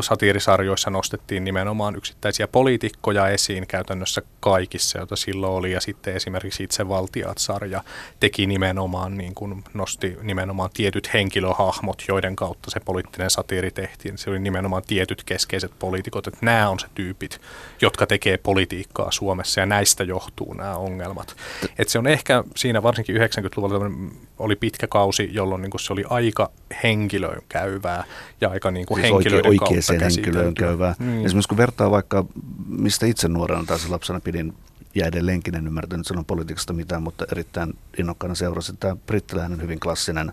[0.00, 5.72] satiirisarjoissa nostettiin nimenomaan yksittäisiä poliitikkoja esiin käytännössä kaikissa, joita silloin oli.
[5.72, 7.82] Ja sitten esimerkiksi itse Valtiat-sarja
[8.20, 14.18] teki nimenomaan, niin kuin nosti nimenomaan tietyt henkilöhahmot, joiden kautta se poliittinen satiiri tehtiin.
[14.18, 17.40] Se oli nimenomaan tietyt keskeiset poliitikot, että nämä on se tyypit,
[17.80, 21.36] jotka tekee politiikkaa Suomessa ja näistä johtuu nämä ongelmat.
[21.78, 23.90] Että se on ehkä siinä varsinkin 90-luvulla
[24.38, 26.50] oli pitkä kausi, jolloin niin kuin se oli aika
[26.82, 28.04] henkilöön käyvää
[28.40, 30.94] ja aika niin kuin siis henkilöiden oikeaan henkilöön käyvää.
[30.98, 31.24] Mm.
[31.24, 32.24] Esimerkiksi kun vertaa vaikka,
[32.68, 34.54] mistä itse nuorena tai lapsena pidin
[34.94, 38.76] ja edelleenkin en ymmärtänyt sanon politiikasta mitään, mutta erittäin innokkaana seurasin.
[38.76, 40.32] Tämä brittiläinen hyvin klassinen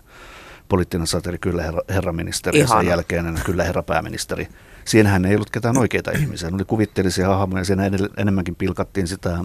[0.68, 2.74] poliittinen satiri, kyllä herra, herra ministeri, Ihana.
[2.74, 4.48] ja sen jälkeinen kyllä herra pääministeri.
[4.84, 9.44] Siinähän ei ollut ketään oikeita ihmisiä, ne oli kuvitteellisia hahmoja, siinä enemmänkin pilkattiin sitä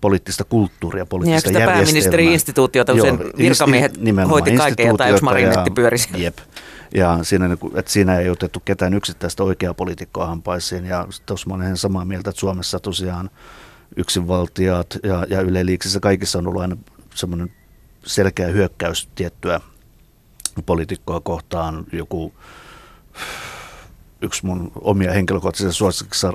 [0.00, 1.84] poliittista kulttuuria, poliittista niin, järjestelmää.
[1.84, 3.92] pääministeri-instituutiota, kun sen virkamiehet
[4.30, 6.08] hoiti kaiken, jota yksi marinetti pyörisi.
[6.16, 6.38] Jep.
[6.94, 10.84] Ja siinä, niinku, että siinä ei otettu ketään yksittäistä oikeaa poliitikkoa hampaisiin.
[10.86, 13.30] Ja tuossa olen samaa mieltä, että Suomessa tosiaan
[13.96, 16.76] yksinvaltiaat ja, ja Yle Liiksissä kaikissa on ollut aina
[17.14, 17.52] semmoinen
[18.06, 19.60] selkeä hyökkäys tiettyä
[20.66, 21.84] poliitikkoa kohtaan.
[21.92, 22.34] Joku
[24.22, 25.90] yksi mun omia henkilökohtaisia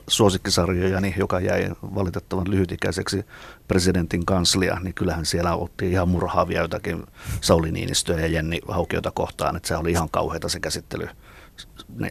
[0.08, 3.26] suosikkisarjoja, niin joka jäi valitettavan lyhytikäiseksi
[3.68, 7.04] presidentin kanslia, niin kyllähän siellä otti ihan murhaavia jotakin
[7.42, 11.08] Sauli Niinistöä ja Jenni Haukiota kohtaan, että se oli ihan kauheita se käsittely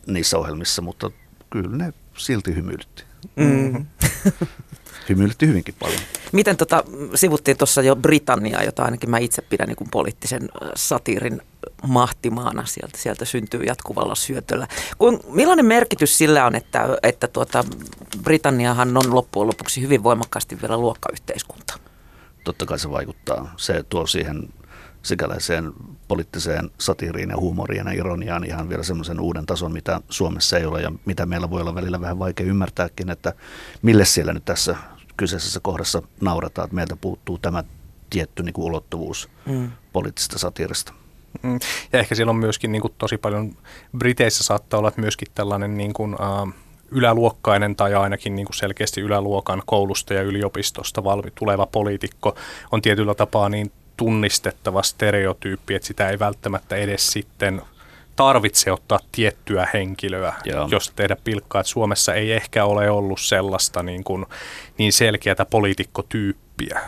[0.06, 1.10] niissä ohjelmissa, mutta
[1.50, 3.04] kyllä ne silti hymyilytti.
[3.36, 3.86] Mm.
[5.08, 6.00] hymyilytti hyvinkin paljon.
[6.32, 11.40] Miten tota, sivuttiin tuossa jo Britanniaa, jota ainakin mä itse pidän niin poliittisen satiirin
[11.86, 14.68] mahtimaana sieltä, sieltä syntyy jatkuvalla syötöllä.
[14.98, 17.64] Kun, millainen merkitys sillä on, että, että tuota,
[18.22, 21.78] Britanniahan on loppujen lopuksi hyvin voimakkaasti vielä luokkayhteiskunta?
[22.44, 23.54] Totta kai se vaikuttaa.
[23.56, 24.48] Se tuo siihen
[25.02, 25.72] sikäläiseen
[26.08, 30.82] poliittiseen satiiriin ja huumoriin ja ironiaan ihan vielä semmoisen uuden tason, mitä Suomessa ei ole
[30.82, 33.32] ja mitä meillä voi olla välillä vähän vaikea ymmärtääkin, että
[33.82, 34.76] mille siellä nyt tässä
[35.16, 37.64] kyseisessä kohdassa naurataan, että meiltä puuttuu tämä
[38.10, 39.70] tietty niin kuin ulottuvuus mm.
[39.92, 40.92] poliittisesta satiirista.
[41.42, 41.58] Mm.
[41.92, 43.56] Ja ehkä siellä on myöskin niin kuin tosi paljon,
[43.98, 46.54] Briteissä saattaa olla myöskin tällainen niin kuin, uh,
[46.90, 52.36] yläluokkainen tai ainakin niin kuin selkeästi yläluokan koulusta ja yliopistosta valmi, tuleva poliitikko
[52.72, 57.62] on tietyllä tapaa niin tunnistettava stereotyyppi, että sitä ei välttämättä edes sitten
[58.16, 60.68] tarvitse ottaa tiettyä henkilöä, Joo.
[60.70, 61.60] jos tehdä pilkkaa.
[61.60, 64.26] Että Suomessa ei ehkä ole ollut sellaista niin, kuin,
[64.78, 66.80] niin selkeätä poliitikkotyyppiä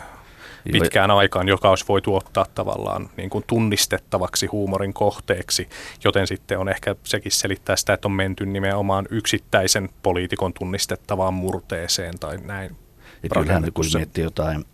[0.71, 5.69] pitkään aikaan, joka olisi voitu ottaa tavallaan niin kuin tunnistettavaksi huumorin kohteeksi,
[6.03, 12.19] joten sitten on ehkä sekin selittää sitä, että on menty nimenomaan yksittäisen poliitikon tunnistettavaan murteeseen
[12.19, 12.75] tai näin.
[13.23, 14.65] Ja kyllähän kun miettii jotain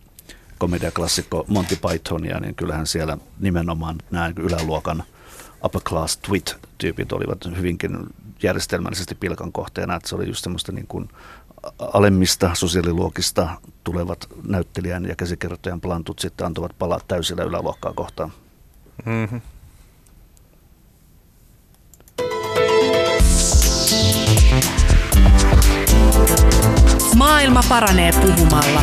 [0.58, 5.04] komediaklassikko Monty Pythonia, niin kyllähän siellä nimenomaan nämä yläluokan
[5.64, 7.98] upper class twit-tyypit olivat hyvinkin
[8.42, 11.08] järjestelmällisesti pilkan kohteena, että se oli just semmoista niin kuin
[11.78, 13.48] alemmista sosiaaliluokista
[13.84, 18.32] tulevat näyttelijän ja käsikirjoittajan plantut sitten antavat palaa täysillä yläluokkaa kohtaan.
[19.04, 19.40] Mm-hmm.
[27.16, 28.82] Maailma paranee puhumalla.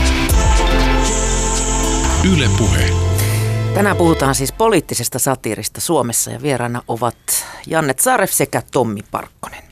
[2.34, 3.11] Yle Puhe.
[3.74, 7.18] Tänään puhutaan siis poliittisesta satiirista Suomessa ja vieraana ovat
[7.68, 9.64] Janne Zaref sekä Tommi Parkkonen.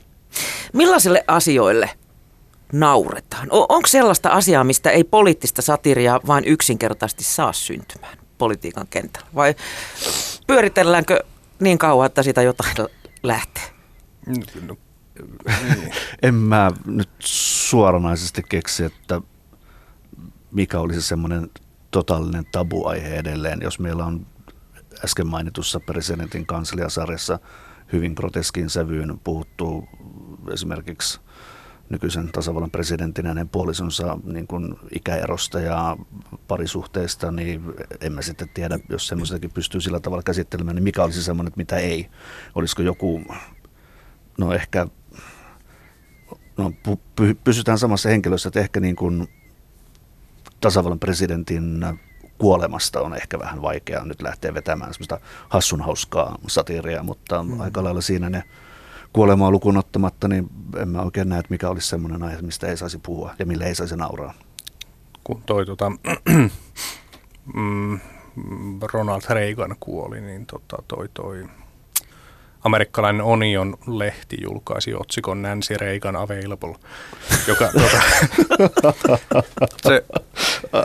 [0.74, 1.90] Millaisille asioille
[2.74, 3.48] nauretaan?
[3.52, 8.18] Onko sellaista asiaa, mistä ei poliittista satiria vain yksinkertaisesti saa syntymään?
[8.40, 9.28] politiikan kentällä?
[9.36, 9.56] Vai
[10.48, 11.24] pyöritelläänkö
[11.60, 12.76] niin kauan, että sitä jotain
[13.24, 13.64] lähtee?
[14.68, 14.78] No,
[16.22, 19.22] en mä nyt suoranaisesti keksi, että
[20.52, 21.50] mikä olisi semmoinen
[21.92, 24.26] totaalinen tabuaihe edelleen, jos meillä on
[25.04, 27.40] äsken mainitussa presidentin kansliasarjassa
[27.94, 29.88] hyvin groteskin sävyyn puhuttu
[30.54, 31.20] esimerkiksi
[31.90, 35.98] nykyisen tasavallan presidentin hänen puolisonsa niin kuin ikäerosta ja
[36.48, 37.64] parisuhteista, niin
[38.02, 42.10] emme sitten tiedä, jos semmoistakin pystyy sillä tavalla käsittelemään, niin mikä olisi semmoinen, mitä ei.
[42.56, 43.22] Olisiko joku,
[44.38, 44.88] no ehkä,
[46.58, 46.74] no
[47.44, 49.28] pysytään samassa henkilössä, että ehkä niin kuin
[50.62, 51.86] tasavallan presidentin
[52.38, 55.20] kuolemasta on ehkä vähän vaikeaa nyt lähteä vetämään semmoista
[55.50, 57.60] hassun hauskaa satiiria, mutta mm.
[57.60, 58.44] aika lailla siinä ne
[59.14, 62.78] kuolemaa lukuun ottamatta, niin en mä oikein näe, että mikä olisi semmoinen aihe, mistä ei
[62.78, 64.34] saisi puhua ja mille ei saisi nauraa.
[65.24, 65.90] Kun toi tota,
[67.56, 68.00] mm,
[68.94, 71.46] Ronald Reagan kuoli, niin tota, toi, toi
[72.64, 76.76] amerikkalainen Onion-lehti julkaisi otsikon Nancy Reagan Available,
[77.48, 78.02] joka tuota,
[79.88, 80.06] se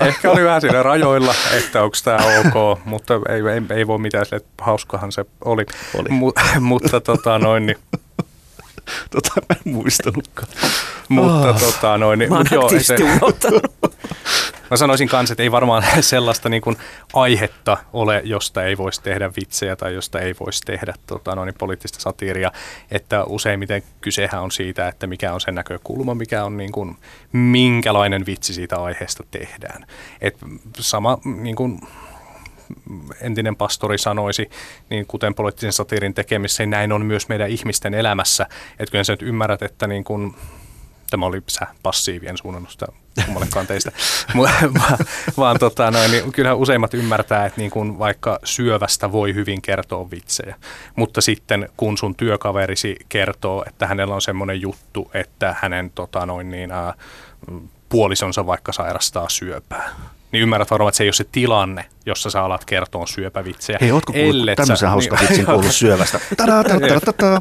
[0.01, 4.27] ehkä oli vähän siinä rajoilla, että onko tämä ok, mutta ei, ei, ei voi mitään,
[4.33, 5.67] että hauskahan se oli.
[5.95, 6.09] oli.
[6.09, 7.77] Mu, mutta tota noin, niin,
[9.11, 10.49] Tota mä en muistanutkaan.
[11.09, 11.61] mutta oh.
[11.61, 12.97] tota noin, niin, mä mut joo, se,
[14.75, 16.77] Mä sanoisin kanssa, että ei varmaan sellaista niin kuin
[17.13, 22.01] aihetta ole, josta ei voisi tehdä vitsejä tai josta ei voisi tehdä tota, noin, poliittista
[22.01, 22.53] satiiria.
[22.91, 26.97] Että useimmiten kysehän on siitä, että mikä on sen näkökulma, mikä on niin kuin,
[27.33, 29.87] minkälainen vitsi siitä aiheesta tehdään.
[30.21, 30.37] Et
[30.79, 31.81] sama niin kuin,
[33.21, 34.51] entinen pastori sanoisi,
[34.91, 38.47] niin kuten poliittisen satiirin tekemisessä, niin näin on myös meidän ihmisten elämässä.
[38.79, 40.35] Että kyllä sä nyt ymmärrät, että niin kuin,
[41.11, 42.87] tämä oli sä passiivien suunnannusta
[43.25, 43.93] kummallekaan teistä,
[45.37, 50.11] vaan, tota, noin, niin kyllähän useimmat ymmärtää, että niin kun vaikka syövästä voi hyvin kertoa
[50.11, 50.55] vitsejä,
[50.97, 56.51] mutta sitten kun sun työkaverisi kertoo, että hänellä on semmoinen juttu, että hänen tota, noin,
[56.51, 56.95] niin, ää,
[57.89, 59.91] puolisonsa vaikka sairastaa syöpää,
[60.35, 63.79] niin ymmärrät varmaan, että se ei ole se tilanne, jossa sä alat kertoa syöpävitsejä.
[63.81, 66.21] Hei, ootko kuullut tämmöisen hauska niin, vitsin kuullut syövästä?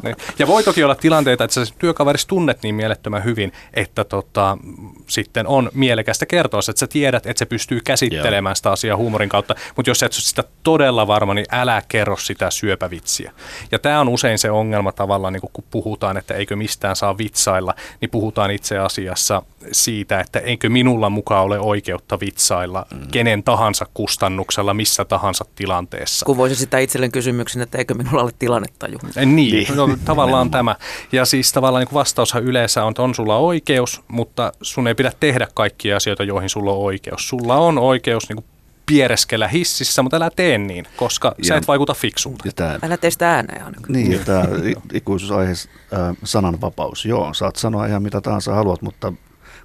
[0.02, 0.16] Niin.
[0.38, 4.58] ja voi toki olla tilanteita, että sä työkaverissa tunnet niin mielettömän hyvin, että tota,
[5.06, 8.54] sitten on mielekästä kertoa, että sä tiedät, että se pystyy käsittelemään Joo.
[8.54, 13.32] sitä asiaa huumorin kautta, mutta jos et sitä todella varma, niin älä kerro sitä syöpävitsiä.
[13.72, 17.74] Ja tämä on usein se ongelma tavallaan, niin kun puhutaan, että eikö mistään saa vitsailla,
[18.00, 23.08] niin puhutaan itse asiassa siitä, että eikö minulla mukaan ole oikeutta vitsailla mm.
[23.10, 26.26] kenen tahansa kustannuksella missä tahansa tilanteessa.
[26.26, 28.98] Kun voisi sitä itselleen kysymyksen, että eikö minulla ole tilannetaju.
[29.16, 29.66] Niin, niin.
[29.76, 30.76] No, tavallaan tämä.
[31.12, 35.12] Ja siis tavallaan niin vastaushan yleensä on, että on sulla oikeus, mutta sun ei pidä
[35.20, 37.28] tehdä kaikkia asioita, joihin sulla on oikeus.
[37.28, 38.44] Sulla on oikeus niin
[38.86, 42.44] piereskellä hississä, mutta älä tee niin, koska ja, sä et vaikuta fiksulta.
[42.56, 43.92] Tämä, älä tee sitä ääneen ainakaan.
[43.92, 44.44] Niin, ja tämä
[44.92, 47.04] ikuisuusaihe, äh, sananvapaus.
[47.04, 49.12] Joo, saat sanoa ihan mitä tahansa haluat, mutta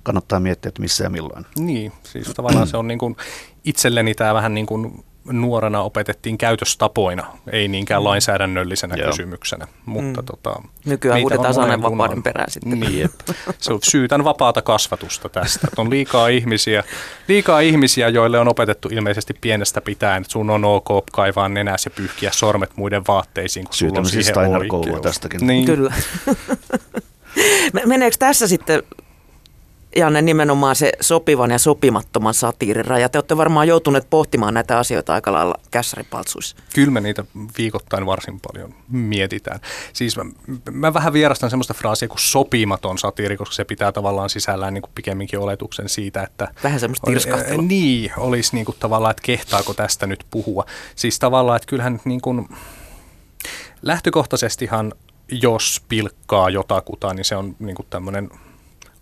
[0.04, 1.46] kannattaa miettiä, että missä ja milloin.
[1.60, 3.16] Niin, siis tavallaan se on niin kuin,
[3.64, 8.06] itselleni tämä vähän niin kuin nuorena opetettiin käytöstapoina, ei niinkään mm.
[8.06, 9.10] lainsäädännöllisenä Joo.
[9.10, 9.68] kysymyksenä.
[9.86, 10.26] Mutta mm.
[10.26, 12.80] tota, Nykyään huudetaan sananvapauden perään sitten.
[12.80, 13.10] Niin,
[13.58, 15.68] se on syytän vapaata kasvatusta tästä.
[15.68, 16.84] Että on liikaa ihmisiä,
[17.28, 21.92] liikaa ihmisiä, joille on opetettu ilmeisesti pienestä pitäen, että sun on ok kaivaa nenäs ja
[21.92, 25.02] pyyhkiä sormet muiden vaatteisiin, kun sulla on siis siihen oikeus.
[25.02, 25.48] tästäkin.
[25.48, 25.66] Niin.
[25.66, 25.94] Kyllä.
[27.86, 28.84] Meneekö tässä sitten
[29.96, 33.10] Janne, nimenomaan se sopivan ja sopimattoman satiirin raja.
[33.10, 36.56] Te olette varmaan joutuneet pohtimaan näitä asioita aika lailla kässäripaltsuissa.
[36.76, 37.24] Kyllä me niitä
[37.58, 39.60] viikoittain varsin paljon mietitään.
[39.94, 40.26] Siis mä,
[40.72, 44.92] mä vähän vierastan semmoista fraasia kuin sopimaton satiiri, koska se pitää tavallaan sisällään niin kuin
[44.96, 46.48] pikemminkin oletuksen siitä, että...
[46.64, 47.62] Vähän semmoista tirskahtelua.
[47.62, 50.66] Niin, olisi niin kuin tavallaan, että kehtaako tästä nyt puhua.
[50.96, 52.50] Siis tavallaan, että kyllähän niin kuin,
[53.82, 54.94] lähtökohtaisestihan
[55.32, 58.30] jos pilkkaa jotakuta, niin se on niin kuin tämmöinen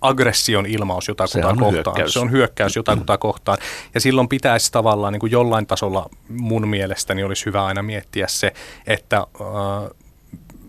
[0.01, 1.73] aggression ilmaus jotakuta kohtaan.
[1.73, 2.13] Hyökkäys.
[2.13, 3.57] Se on hyökkäys jotakuta kohtaan.
[3.93, 8.53] Ja silloin pitäisi tavallaan niin kuin jollain tasolla mun mielestäni olisi hyvä aina miettiä se,
[8.87, 9.25] että äh,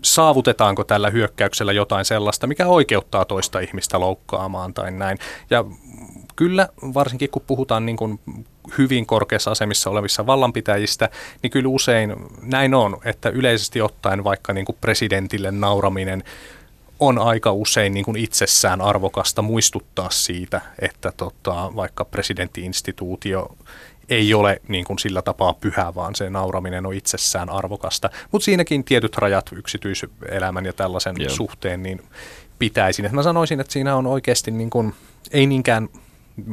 [0.01, 5.17] saavutetaanko tällä hyökkäyksellä jotain sellaista, mikä oikeuttaa toista ihmistä loukkaamaan tai näin.
[5.49, 5.65] Ja
[6.35, 8.19] kyllä, varsinkin kun puhutaan niin kuin
[8.77, 11.09] hyvin korkeassa asemissa olevissa vallanpitäjistä,
[11.43, 16.23] niin kyllä usein näin on, että yleisesti ottaen vaikka niin kuin presidentille nauraminen
[16.99, 23.57] on aika usein niin kuin itsessään arvokasta muistuttaa siitä, että tota, vaikka presidenttiinstituutio
[24.09, 28.09] ei ole niin kuin sillä tapaa pyhä, vaan se nauraminen on itsessään arvokasta.
[28.31, 31.29] Mutta siinäkin tietyt rajat yksityiselämän ja tällaisen Joo.
[31.29, 32.01] suhteen niin
[32.59, 33.05] pitäisin.
[33.05, 34.93] Et mä sanoisin, että siinä on oikeasti niin kuin,
[35.31, 35.89] ei niinkään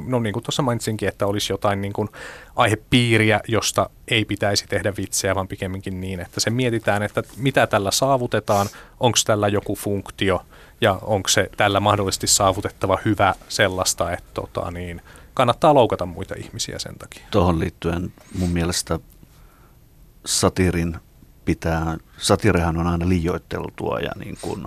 [0.07, 2.09] no niin kuin tuossa mainitsinkin, että olisi jotain niin kuin
[2.57, 7.91] aihepiiriä, josta ei pitäisi tehdä vitsejä, vaan pikemminkin niin, että se mietitään, että mitä tällä
[7.91, 8.67] saavutetaan,
[9.01, 10.43] onko tällä joku funktio
[10.81, 15.03] ja onko se tällä mahdollisesti saavutettava hyvä sellaista, että tota, niin,
[15.35, 17.23] kannattaa loukata muita ihmisiä sen takia.
[17.31, 18.99] Tuohon liittyen mun mielestä
[20.27, 20.97] satirin
[21.45, 24.65] pitää, satirihan on aina liioitteltua ja niin kuin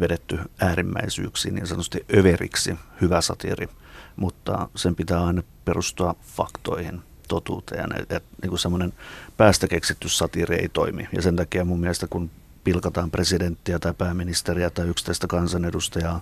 [0.00, 3.68] vedetty äärimmäisyyksiin, niin sanotusti överiksi, hyvä satiri,
[4.16, 7.88] mutta sen pitää aina perustua faktoihin, totuuteen.
[7.98, 8.92] Et, et, niin semmoinen
[9.36, 11.08] päästä keksitty satiri ei toimi.
[11.12, 12.30] Ja sen takia mun mielestä, kun
[12.64, 16.20] pilkataan presidenttiä tai pääministeriä tai yksittäistä kansanedustajaa,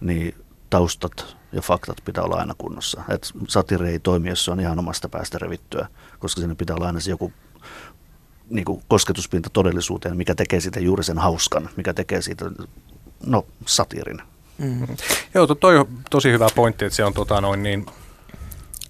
[0.00, 0.34] niin
[0.70, 3.02] taustat ja faktat pitää olla aina kunnossa.
[3.08, 6.86] Et satiri ei toimi, jos se on ihan omasta päästä revittyä, koska siinä pitää olla
[6.86, 7.32] aina se joku
[8.50, 12.44] niin kuin kosketuspinta todellisuuteen, mikä tekee siitä juuri sen hauskan, mikä tekee siitä,
[13.26, 14.22] no, satiirin.
[14.58, 14.96] Mm-hmm.
[15.34, 17.86] Joo, toi on tosi hyvä pointti, että se on tota noin niin,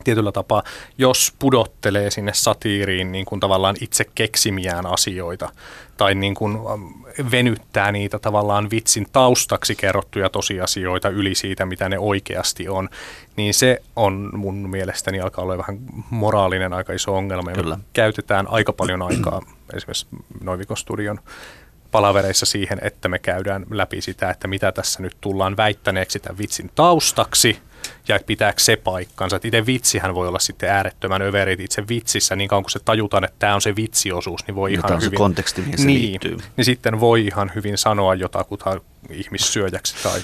[0.05, 0.63] tietyllä tapaa,
[0.99, 5.49] jos pudottelee sinne satiiriin niin kuin tavallaan itse keksimiään asioita
[5.97, 6.59] tai niin kuin
[7.31, 12.89] venyttää niitä tavallaan vitsin taustaksi kerrottuja tosiasioita yli siitä, mitä ne oikeasti on,
[13.37, 15.79] niin se on mun mielestäni alkaa olla vähän
[16.11, 17.53] moraalinen aika iso ongelma.
[17.53, 17.77] Kyllä.
[17.77, 19.43] Me käytetään aika paljon aikaa
[19.75, 20.07] esimerkiksi
[20.41, 21.21] Noivikon studion
[21.97, 26.71] palavereissa siihen, että me käydään läpi sitä, että mitä tässä nyt tullaan väittäneeksi tämän vitsin
[26.75, 27.59] taustaksi–
[28.09, 29.37] ja pitääkö se paikkansa.
[29.37, 33.25] Että itse vitsihän voi olla sitten äärettömän överi itse vitsissä, niin kauan kun se tajutaan,
[33.25, 35.11] että tämä on se vitsiosuus, niin voi ja ihan hyvin...
[35.11, 36.39] se konteksti, mihin se niin, liittyy.
[36.57, 38.81] Niin sitten voi ihan hyvin sanoa jotakuta
[39.11, 40.21] ihmissyöjäksi tai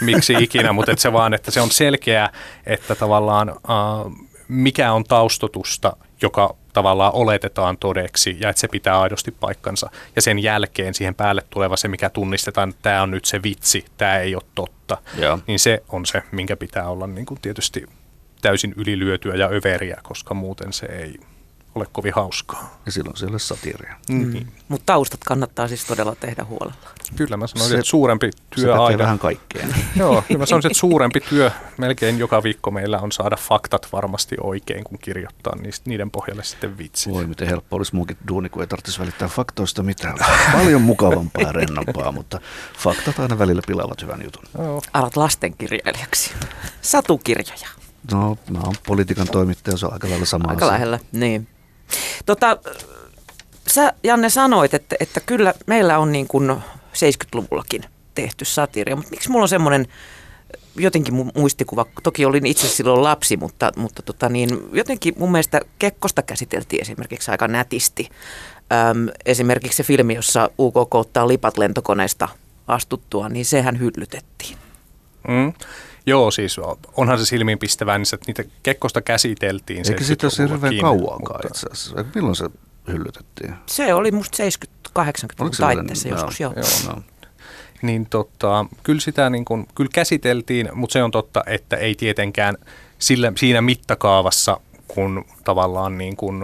[0.00, 2.32] miksi ikinä, mutta että se vaan, että se on selkeää,
[2.66, 4.12] että tavallaan uh,
[4.48, 9.90] mikä on taustotusta, joka tavallaan oletetaan todeksi ja että se pitää aidosti paikkansa.
[10.16, 13.84] Ja sen jälkeen siihen päälle tuleva se, mikä tunnistetaan, että tämä on nyt se vitsi,
[13.96, 15.38] tämä ei ole totta, Joo.
[15.46, 17.86] niin se on se, minkä pitää olla niin kuin tietysti
[18.42, 21.20] täysin ylilyötyä ja överiä, koska muuten se ei
[21.74, 22.80] ole kovin hauskaa.
[22.86, 23.96] Ja silloin se ei ole satiria.
[24.10, 24.32] Mm.
[24.32, 24.52] Niin.
[24.68, 26.74] Mutta taustat kannattaa siis todella tehdä huolella.
[27.16, 28.98] Kyllä mä sanoisin, se, että suurempi työ aina.
[28.98, 29.74] vähän kaikkeen.
[29.96, 34.36] Joo, kyllä mä sanoisin, että suurempi työ melkein joka viikko meillä on saada faktat varmasti
[34.40, 37.10] oikein, kun kirjoittaa niistä, niiden pohjalle sitten vitsi.
[37.10, 40.14] Voi miten helppo olisi muukin duuni, kun ei tarvitsisi välittää faktoista mitään.
[40.52, 42.40] Paljon mukavampaa ja rennompaa, mutta
[42.78, 44.42] faktat aina välillä pilaavat hyvän jutun.
[44.58, 44.82] Joo.
[44.92, 46.30] Alat lastenkirjailijaksi.
[46.82, 47.68] Satukirjoja.
[48.12, 50.72] No, mä oon politiikan toimittaja, se on aika lailla sama Aika asia.
[50.72, 51.48] lähellä, niin.
[52.26, 52.58] Tota,
[53.66, 56.50] sä Janne sanoit, että, että kyllä meillä on niin kuin
[56.94, 57.82] 70-luvullakin
[58.14, 59.86] tehty satiria, mutta miksi mulla on semmoinen
[60.76, 66.22] jotenkin muistikuva, toki olin itse silloin lapsi, mutta, mutta tota niin, jotenkin mun mielestä Kekkosta
[66.22, 68.08] käsiteltiin esimerkiksi aika nätisti.
[68.90, 72.28] Öm, esimerkiksi se filmi, jossa UK ottaa lipat lentokoneesta
[72.66, 74.58] astuttua, niin sehän hyllytettiin.
[75.28, 75.52] Mm.
[76.06, 76.56] Joo, siis
[76.96, 79.84] onhan se silmiinpistävää, niin että niitä Kekkosta käsiteltiin.
[79.88, 81.48] Eikö sitä ole hirveän kauankaan mutta...
[81.48, 82.04] itse asiassa?
[82.14, 82.44] Milloin se
[82.88, 83.54] hyllytettiin?
[83.66, 84.42] Se oli musta
[84.98, 86.52] 70-80-luvun taitteessa joskus, joo.
[86.56, 87.02] joo no.
[87.82, 92.56] Niin tota, kyllä sitä niin kuin, kyllä käsiteltiin, mutta se on totta, että ei tietenkään
[92.98, 96.42] sillä, siinä mittakaavassa, kun tavallaan niin kuin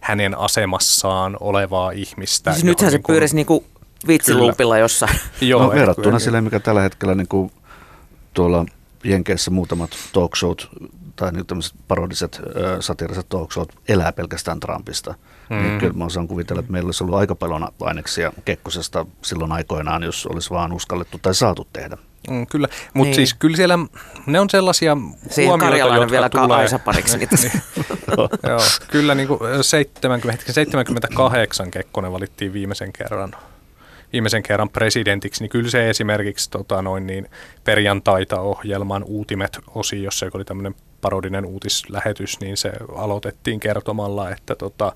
[0.00, 2.52] hänen asemassaan olevaa ihmistä.
[2.52, 3.64] Siis nythän se niin pyörisi niin kuin
[4.06, 5.20] vitsilumpilla jossain.
[5.40, 7.52] Joo, no, verrattuna sille, mikä tällä hetkellä niin kuin
[8.34, 8.66] tuolla
[9.08, 10.68] Jenkeissä muutamat talk showt
[11.16, 12.40] tai nyt tämmöiset parodiset
[12.80, 15.14] satiriset talk showt elää pelkästään Trumpista.
[15.50, 15.56] Mm.
[15.56, 20.02] Niin kyllä mä osaan kuvitella, että meillä olisi ollut aika paljon aineksia Kekkosesta silloin aikoinaan,
[20.02, 21.96] jos olisi vaan uskallettu tai saatu tehdä.
[22.30, 23.14] Mm, kyllä, mutta niin.
[23.14, 23.78] siis kyllä siellä
[24.26, 24.96] ne on sellaisia
[25.30, 26.56] Siihen huomioita, jotka vielä tulee.
[26.56, 27.36] Aisa pariksi niitä.
[28.48, 33.32] Joo, kyllä niin kuin 70, 78 Kekkonen valittiin viimeisen kerran
[34.12, 37.30] viimeisen kerran presidentiksi, niin kyllä se esimerkiksi tota, noin niin,
[37.64, 44.92] perjantaita-ohjelman Uutimet-osio, joka oli tämmöinen parodinen uutislähetys, niin se aloitettiin kertomalla, että tota,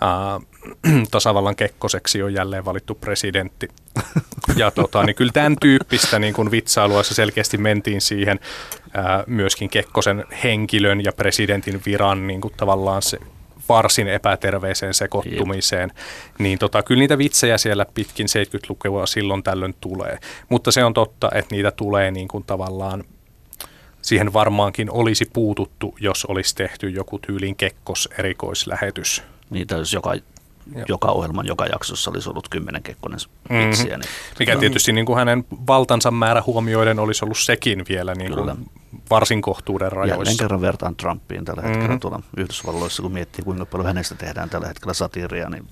[0.00, 0.40] ää,
[1.10, 3.68] tasavallan kekkoseksi on jälleen valittu presidentti.
[4.56, 8.40] Ja tota, niin kyllä tämän tyyppistä niin kuin vitsailua se selkeästi mentiin siihen
[8.94, 13.18] ää, myöskin Kekkosen henkilön ja presidentin viran niin kuin tavallaan se
[13.68, 16.38] varsin epäterveeseen sekoittumiseen, Jep.
[16.38, 20.18] niin tota, kyllä niitä vitsejä siellä pitkin 70-lukua silloin tällöin tulee.
[20.48, 23.04] Mutta se on totta, että niitä tulee niin kuin tavallaan
[24.02, 29.22] siihen varmaankin olisi puututtu, jos olisi tehty joku tyylin kekkos erikoislähetys.
[29.50, 30.14] Niitä olisi joka
[30.88, 33.66] joka ohjelman, joka jaksossa olisi ollut kymmenen Kekkonen mm-hmm.
[33.66, 33.98] vitsiä.
[33.98, 38.70] Niin, Mikä tietysti niin kuin hänen valtansa määrä huomioiden olisi ollut sekin vielä niin kuin
[39.10, 40.14] varsin kohtuuden rajoissa.
[40.14, 42.00] Jälleen kerran vertaan Trumpiin tällä hetkellä mm-hmm.
[42.00, 45.68] tuolla Yhdysvalloissa, kun miettii kuinka paljon hänestä tehdään tällä hetkellä satiiria, niin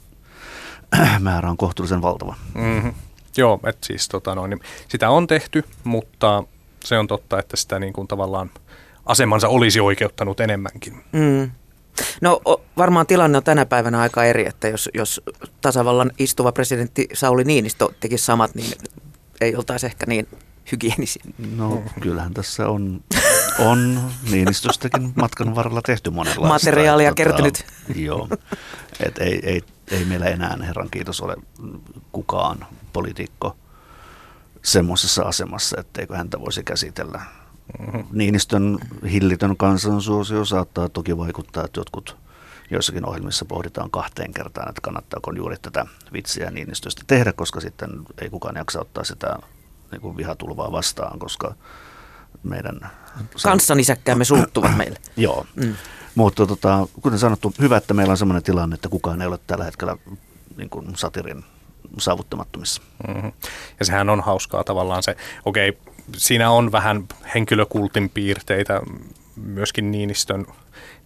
[1.20, 2.34] määrä on kohtuullisen valtava.
[2.54, 2.94] Mm-hmm.
[3.36, 6.44] Joo, että siis tota noin, niin sitä on tehty, mutta
[6.84, 8.50] se on totta, että sitä niin kuin tavallaan
[9.06, 11.04] asemansa olisi oikeuttanut enemmänkin.
[11.12, 11.50] Mm.
[12.20, 12.40] No
[12.76, 15.22] varmaan tilanne on tänä päivänä aika eri, että jos, jos
[15.60, 18.72] tasavallan istuva presidentti Sauli Niinistö tekisi samat, niin
[19.40, 20.28] ei oltaisi ehkä niin
[20.72, 21.22] hygienisiä.
[21.56, 23.04] No kyllähän tässä on,
[23.58, 26.68] on Niinistöstäkin matkan varrella tehty monenlaista.
[26.68, 27.64] Materiaalia tota, kertynyt.
[27.94, 28.28] Joo,
[29.00, 31.36] et ei, ei, ei meillä enää herran kiitos ole
[32.12, 33.56] kukaan poliitikko
[34.62, 37.20] semmoisessa asemassa, etteikö häntä voisi käsitellä.
[38.12, 38.78] Niinistön
[39.10, 42.16] hillitön kansansuosio saattaa toki vaikuttaa, että jotkut
[42.70, 47.90] joissakin ohjelmissa pohditaan kahteen kertaan, että kannattaako juuri tätä vitsiä Niinistöstä tehdä, koska sitten
[48.22, 49.36] ei kukaan jaksa ottaa sitä
[49.90, 51.54] niin kuin vihatulvaa vastaan, koska
[52.42, 52.80] meidän...
[53.42, 54.98] Kanssanisäkkäämme suuttuvat meille.
[55.16, 55.46] Joo.
[55.54, 55.74] Mm.
[56.14, 59.64] Mutta tota, kuten sanottu, hyvä, että meillä on sellainen tilanne, että kukaan ei ole tällä
[59.64, 59.96] hetkellä
[60.56, 61.44] niin kuin satirin
[61.98, 62.82] saavuttamattomissa.
[63.08, 63.32] Mm-hmm.
[63.78, 68.80] Ja sehän on hauskaa tavallaan se, okei, okay, siinä on vähän henkilökultin piirteitä
[69.36, 70.46] myöskin Niinistön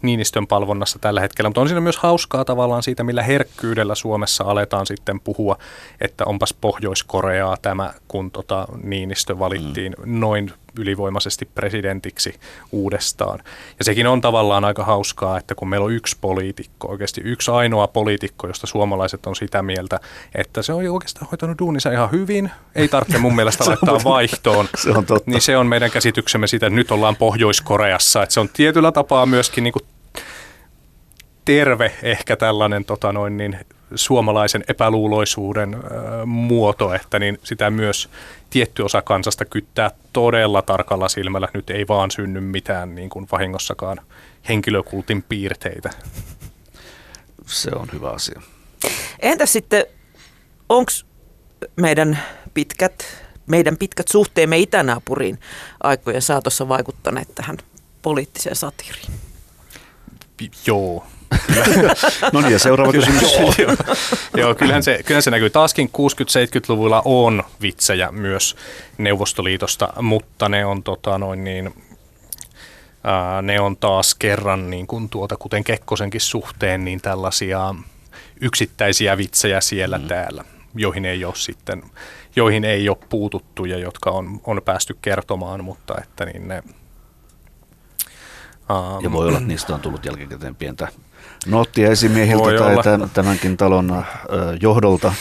[0.02, 4.86] Niinistön palvonnassa tällä hetkellä, mutta on siinä myös hauskaa tavallaan siitä, millä herkkyydellä Suomessa aletaan
[4.86, 5.58] sitten puhua,
[6.00, 10.20] että onpas Pohjois-Koreaa tämä, kun tota Niinistö valittiin mm.
[10.20, 12.34] noin ylivoimaisesti presidentiksi
[12.72, 13.38] uudestaan.
[13.78, 17.88] Ja sekin on tavallaan aika hauskaa, että kun meillä on yksi poliitikko, oikeasti yksi ainoa
[17.88, 20.00] poliitikko, josta suomalaiset on sitä mieltä,
[20.34, 24.68] että se on oikeastaan hoitanut duunissa ihan hyvin, ei tarvitse mun mielestä laittaa vaihtoon.
[24.78, 25.30] se on totta.
[25.30, 29.26] Niin se on meidän käsityksemme siitä, että nyt ollaan Pohjois-Koreassa, että se on tietyllä tapaa
[29.26, 29.95] myöskin niin kuin
[31.46, 33.58] terve ehkä tällainen tota noin, niin,
[33.94, 38.08] suomalaisen epäluuloisuuden ö, muoto, että niin sitä myös
[38.50, 41.48] tietty osa kansasta kyttää todella tarkalla silmällä.
[41.54, 44.00] Nyt ei vaan synny mitään niin kuin vahingossakaan
[44.48, 45.90] henkilökultin piirteitä.
[47.46, 48.42] Se on hyvä asia.
[49.20, 49.86] Entä sitten,
[50.68, 50.92] onko
[51.76, 52.18] meidän
[52.54, 53.04] pitkät,
[53.46, 55.38] meidän pitkät suhteemme itänaapuriin
[55.82, 57.56] aikojen saatossa vaikuttaneet tähän
[58.02, 59.12] poliittiseen satiriin?
[60.66, 61.06] Joo,
[62.32, 63.22] no niin, ja seuraava kysymys.
[63.58, 63.76] joo,
[64.36, 65.50] joo kyllähän, se, kyllähän se näkyy.
[65.50, 68.56] Taaskin 60-70-luvulla on vitsejä myös
[68.98, 71.74] Neuvostoliitosta, mutta ne on tota noin niin,
[73.04, 77.74] ää, ne on taas kerran niin kuin tuota, kuten Kekkosenkin suhteen, niin tällaisia
[78.40, 80.08] yksittäisiä vitsejä siellä mm.
[80.08, 80.44] täällä,
[80.74, 81.82] joihin ei ole sitten,
[82.36, 86.62] joihin ei ole puututtu ja jotka on, on päästy kertomaan, mutta että niin ne,
[88.70, 90.88] Um, ja voi olla, että niistä on tullut jälkikäteen pientä
[91.46, 93.08] noottia esimiehiltä Voi tai olla.
[93.14, 94.04] tämänkin talon
[94.62, 95.14] johdolta.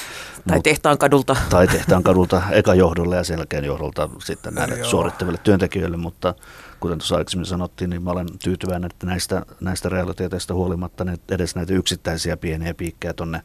[0.47, 1.35] Tai tehtaan kadulta.
[1.49, 4.89] Tai tehtaan kadulta eka johdolle ja sen jälkeen johdolta sitten näille Joo.
[4.89, 6.35] suorittaville työntekijöille, mutta
[6.79, 11.55] kuten tuossa aikaisemmin sanottiin, niin mä olen tyytyväinen, että näistä, näistä realiteeteista huolimatta ne edes
[11.55, 13.41] näitä yksittäisiä pieniä piikkejä tuonne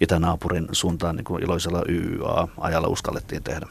[0.00, 3.66] itänaapurin suuntaan niin kuin iloisella YYA-ajalla uskallettiin tehdä.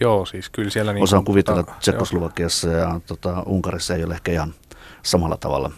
[0.00, 0.92] Joo, siis kyllä siellä...
[0.92, 4.54] Niin Osaan kuvitella, että Tsekoslovakiassa ja tota, Unkarissa ei ole ehkä ihan
[5.02, 5.70] samalla tavalla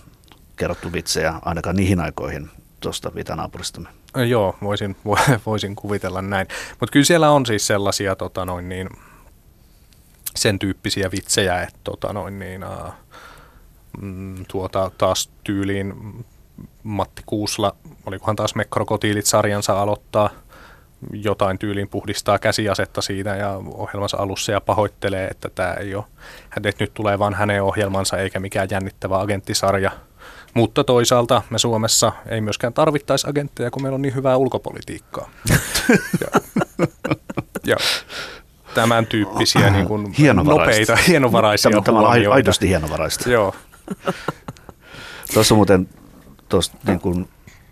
[0.59, 2.51] kerrottu vitsejä ainakaan niihin aikoihin
[2.81, 3.89] tuosta itänaapuristamme.
[4.29, 4.97] Joo, voisin,
[5.47, 6.47] voisin kuvitella näin.
[6.81, 8.89] Mutta kyllä siellä on siis sellaisia tota noin niin,
[10.37, 12.93] sen tyyppisiä vitsejä, että tota noin niin, uh,
[14.49, 15.95] tuota, taas tyyliin
[16.83, 20.31] Matti Kuusla, olikohan taas Me Krokotiilit-sarjansa aloittaa
[21.13, 26.05] jotain tyyliin puhdistaa käsiasetta siitä ja ohjelmansa alussa ja pahoittelee, että tämä ei ole,
[26.57, 29.91] että nyt tulee vain hänen ohjelmansa eikä mikään jännittävä agenttisarja–
[30.55, 35.31] mutta toisaalta me Suomessa ei myöskään tarvittaisi agentteja, kun meillä on niin hyvää ulkopolitiikkaa.
[36.21, 36.41] ja,
[37.67, 37.77] ja
[38.75, 43.31] tämän tyyppisiä niin kuin nopeita, hienovaraisia Tämä, tämä on aidosti hienovaraista.
[43.31, 43.55] Joo.
[45.35, 45.89] Tuossa muuten
[46.49, 47.29] tuosta niin kuin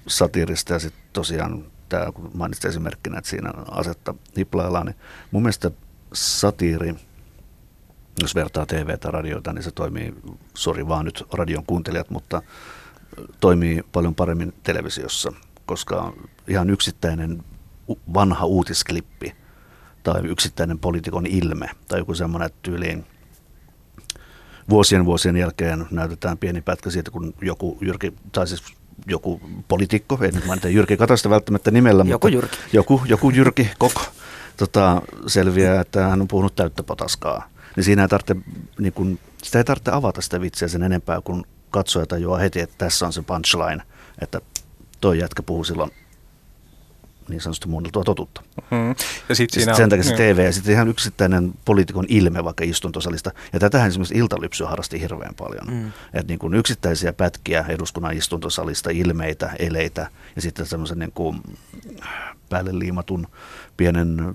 [0.07, 4.97] satiirista ja sitten tosiaan tämä, kun mainitsit esimerkkinä, että siinä asetta hiplaillaan, niin
[5.31, 5.71] mun mielestä
[6.13, 6.95] satiiri,
[8.21, 10.15] jos vertaa TV tai radioita, niin se toimii,
[10.55, 12.43] sori vaan nyt radion kuuntelijat, mutta
[13.41, 15.33] toimii paljon paremmin televisiossa,
[15.67, 16.13] koska
[16.49, 17.45] ihan yksittäinen
[18.15, 19.37] vanha uutisklippi
[20.03, 23.07] tai yksittäinen poliitikon ilme tai joku semmoinen tyyliin
[24.71, 28.63] vuosien vuosien jälkeen näytetään pieni pätkä siitä, kun joku Jyrki, tai siis
[29.07, 32.57] joku poliitikko, ei nyt mainita Jyrki Kataista välttämättä nimellä, joku mutta Jyrki.
[32.73, 34.03] Joku, joku Jyrki Koko
[34.57, 37.49] tota, selviää, että hän on puhunut täyttä potaskaa.
[37.77, 38.37] Niin siinä ei tarvitse,
[38.79, 42.75] niin kun, sitä ei tarvitse avata sitä vitsiä sen enempää, kun katsoja tajuaa heti, että
[42.79, 43.83] tässä on se punchline,
[44.19, 44.41] että
[45.01, 45.91] toi jätkä puhuu silloin
[47.29, 48.43] niin sanotusti muunneltua totuutta.
[48.71, 48.95] Mm.
[49.29, 50.37] Ja sit siinä sit sen takia se niin.
[50.37, 53.31] TV ja sitten ihan yksittäinen poliitikon ilme vaikka istuntosalista.
[53.53, 55.67] Ja tätähän esimerkiksi Iltalypsy harrasti hirveän paljon.
[55.67, 55.93] Mm.
[56.15, 61.41] Että niin kuin yksittäisiä pätkiä eduskunnan istuntosalista, ilmeitä, eleitä ja sitten semmoisen niin kuin
[62.49, 63.27] päälle liimatun
[63.77, 64.29] pienen ö,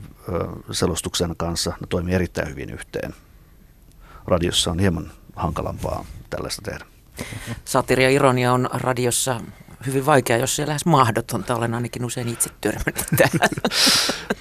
[0.71, 3.13] selostuksen kanssa ne toimii erittäin hyvin yhteen
[4.27, 6.85] radiossa on hieman hankalampaa tällaista tehdä.
[7.65, 9.41] Satiri ja ironia on radiossa
[9.85, 11.55] hyvin vaikea, jos se lähes mahdotonta.
[11.55, 13.49] Olen ainakin usein itse törmännyt tähän.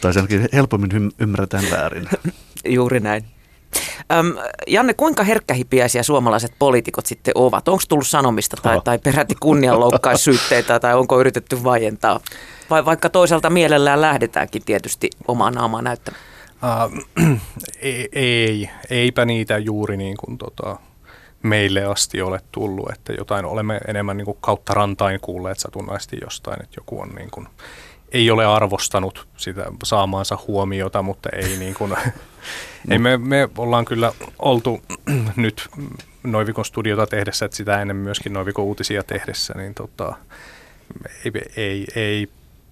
[0.00, 2.08] tai sen helpommin ymmärretään väärin.
[2.64, 3.24] Juuri näin.
[4.12, 4.34] Öm,
[4.66, 7.68] Janne, kuinka herkkähipiäisiä suomalaiset poliitikot sitten ovat?
[7.68, 12.20] Onko tullut sanomista tai, tai peräti kunnianloukkaissyytteitä tai onko yritetty vaientaa?
[12.70, 16.22] Vai vaikka toisaalta mielellään lähdetäänkin tietysti omaa naamaa näyttämään?
[16.62, 17.04] Uh,
[17.80, 20.76] ei, ei, eipä niitä juuri niin kuin tota,
[21.42, 26.62] meille asti ole tullut, että jotain olemme enemmän niin kuin kautta rantain kuulleet satunnaisesti jostain,
[26.62, 27.48] että joku on niin kuin,
[28.12, 31.96] ei ole arvostanut sitä saamaansa huomiota, mutta ei niin kuin,
[32.90, 34.82] ei me, me ollaan kyllä oltu
[35.36, 35.68] nyt
[36.22, 40.14] Noivikon studiota tehdessä, että sitä ennen myöskin Noivikon uutisia tehdessä, niin tota,
[41.24, 42.28] ei, ei, ei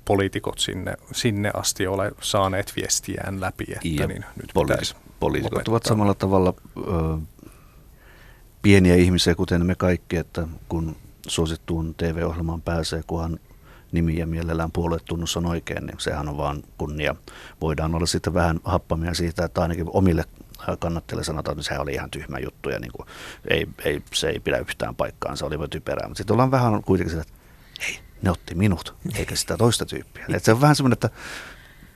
[0.09, 5.83] poliitikot sinne, sinne asti ole saaneet viestiään läpi, että ja niin nyt poliitikot, poliitikot ovat
[5.83, 7.19] samalla tavalla ö,
[8.63, 10.97] pieniä ihmisiä, kuten me kaikki, että kun
[11.27, 13.39] suosittuun TV-ohjelmaan pääsee, kunhan
[13.93, 17.15] nimi ja mielellään puoluetunnus on oikein, niin sehän on vaan kunnia.
[17.61, 20.25] Voidaan olla sitten vähän happamia siitä, että ainakin omille
[20.79, 23.09] kannattajille sanotaan, että sehän oli ihan tyhmä juttu ja niin kuin,
[23.51, 26.09] ei, ei, se ei pidä yhtään paikkaan, se oli typerää.
[26.09, 27.35] Mutta sitten ollaan vähän kuitenkin sillä, että
[27.87, 30.25] hei, ne otti minut, eikä sitä toista tyyppiä.
[30.29, 31.11] Et se on vähän semmoinen, että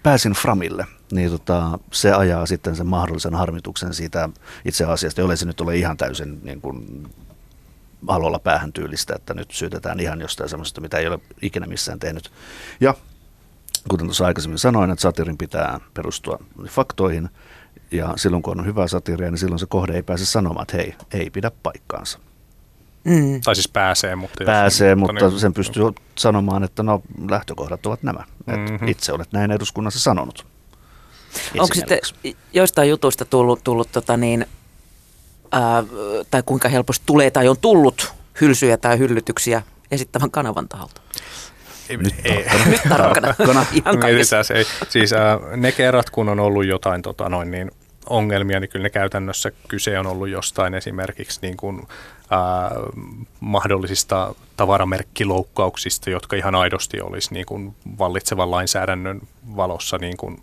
[0.03, 4.29] pääsin Framille, niin tota, se ajaa sitten sen mahdollisen harmituksen siitä
[4.65, 7.07] itse asiasta, jollei se nyt ole ihan täysin niin kuin,
[8.07, 12.33] alolla päähän tyylistä, että nyt syytetään ihan jostain semmoista, mitä ei ole ikinä missään tehnyt.
[12.81, 12.95] Ja
[13.89, 17.29] kuten tuossa aikaisemmin sanoin, että satirin pitää perustua faktoihin,
[17.91, 20.95] ja silloin kun on hyvää satiria, niin silloin se kohde ei pääse sanomaan, että hei,
[21.13, 22.19] ei pidä paikkaansa.
[23.05, 23.41] Mm.
[23.45, 24.45] Tai siis pääsee, mutta...
[24.45, 25.83] Pääsee, jos, mutta niin, sen pystyy
[26.19, 28.25] sanomaan, että no lähtökohdat ovat nämä.
[28.47, 28.89] Mm-hmm.
[28.89, 30.47] itse olet näin eduskunnassa sanonut.
[31.59, 31.99] Onko sitten
[32.53, 34.47] joistain jutuista tullut, tullut tota niin,
[35.53, 35.85] ää,
[36.31, 41.01] tai kuinka helposti tulee tai on tullut hylsyjä tai hyllytyksiä esittävän kanavan taholta?
[42.03, 42.65] Nyt tarkkana.
[42.67, 43.67] Nyt tarkkana.
[43.85, 44.37] Ihan kaikessa.
[44.37, 44.65] Ei.
[44.89, 47.71] Siis äh, ne kerrat, kun on ollut jotain tota, noin, niin
[48.07, 51.89] ongelmia, niin kyllä ne käytännössä kyse on ollut jostain esimerkiksi niin kuin,
[52.31, 52.71] ää,
[53.41, 59.21] mahdollisista tavaramerkkiloukkauksista, jotka ihan aidosti olisi niin kuin vallitsevan lainsäädännön
[59.57, 60.43] valossa niin kuin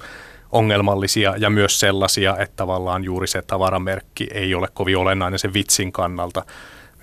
[0.51, 5.91] ongelmallisia ja myös sellaisia, että tavallaan juuri se tavaramerkki ei ole kovin olennainen sen vitsin
[5.91, 6.45] kannalta,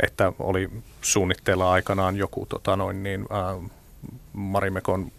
[0.02, 0.70] että oli
[1.02, 3.56] suunnitteilla aikanaan joku tota noin niin, ää,
[4.32, 5.12] Marimekon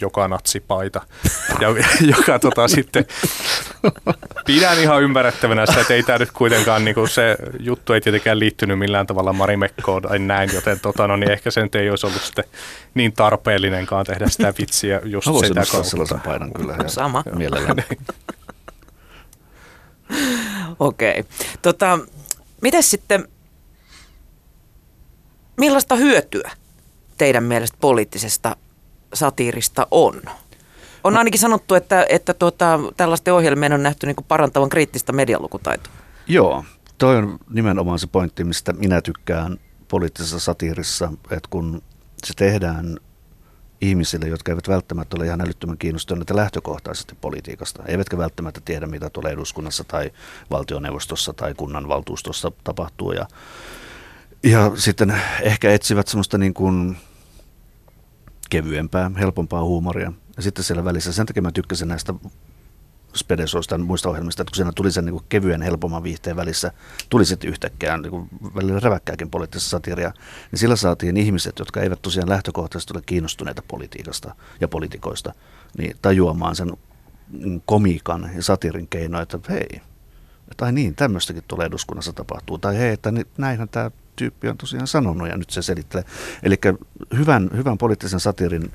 [0.00, 1.00] joka natsipaita,
[1.60, 1.68] ja,
[2.16, 3.06] joka tota, sitten
[4.46, 8.38] pidän ihan ymmärrettävänä sitä, että ei tämä nyt kuitenkaan niin kuin se juttu ei tietenkään
[8.38, 12.22] liittynyt millään tavalla Marimekkoon tai näin, joten tota, no, niin ehkä sen ei olisi ollut
[12.22, 12.44] sitten
[12.94, 15.90] niin tarpeellinenkaan tehdä sitä vitsiä just Mä sitä kautta.
[15.90, 16.76] sellaisen painan kyllä.
[16.86, 17.24] Sama.
[17.34, 17.76] Mielellään.
[20.78, 21.10] Okei.
[21.10, 21.24] Okay.
[21.62, 21.98] Tota,
[22.62, 23.28] mitäs sitten,
[25.56, 26.50] millaista hyötyä
[27.18, 28.56] teidän mielestä poliittisesta
[29.14, 30.22] satiirista on?
[31.08, 35.92] On ainakin sanottu, että, että tuota, tällaisten ohjelmien on nähty niin parantavan kriittistä medialukutaitoa.
[36.26, 36.64] Joo,
[36.98, 41.82] toi on nimenomaan se pointti, mistä minä tykkään poliittisessa satiirissa, että kun
[42.26, 42.96] se tehdään
[43.80, 49.32] ihmisille, jotka eivät välttämättä ole ihan älyttömän kiinnostuneita lähtökohtaisesti politiikasta, eivätkä välttämättä tiedä, mitä tulee
[49.32, 50.10] eduskunnassa tai
[50.50, 53.12] valtioneuvostossa tai kunnanvaltuustossa tapahtuu.
[53.12, 53.26] Ja,
[54.42, 56.96] ja sitten ehkä etsivät semmoista niin kuin
[58.48, 60.12] kevyempää, helpompaa huumoria.
[60.36, 62.14] Ja sitten siellä välissä, sen takia mä tykkäsin näistä
[63.14, 66.72] Spedesoista muista ohjelmista, että kun siinä tuli sen niin kuin kevyen, helpomman viihteen välissä,
[67.10, 70.12] tuli sitten yhtäkkiä niin kuin välillä räväkkääkin poliittista satiria,
[70.50, 75.34] niin sillä saatiin ihmiset, jotka eivät tosiaan lähtökohtaisesti ole kiinnostuneita politiikasta ja politikoista,
[75.78, 76.72] niin tajuamaan sen
[77.66, 79.80] komiikan ja satirin keinoin, että hei,
[80.56, 85.28] tai niin, tämmöistäkin tulee eduskunnassa tapahtuu, tai hei, että näinhän tämä tyyppi on tosiaan sanonut
[85.28, 86.04] ja nyt se selittelee.
[86.42, 86.56] Eli
[87.16, 88.72] hyvän, hyvän poliittisen satirin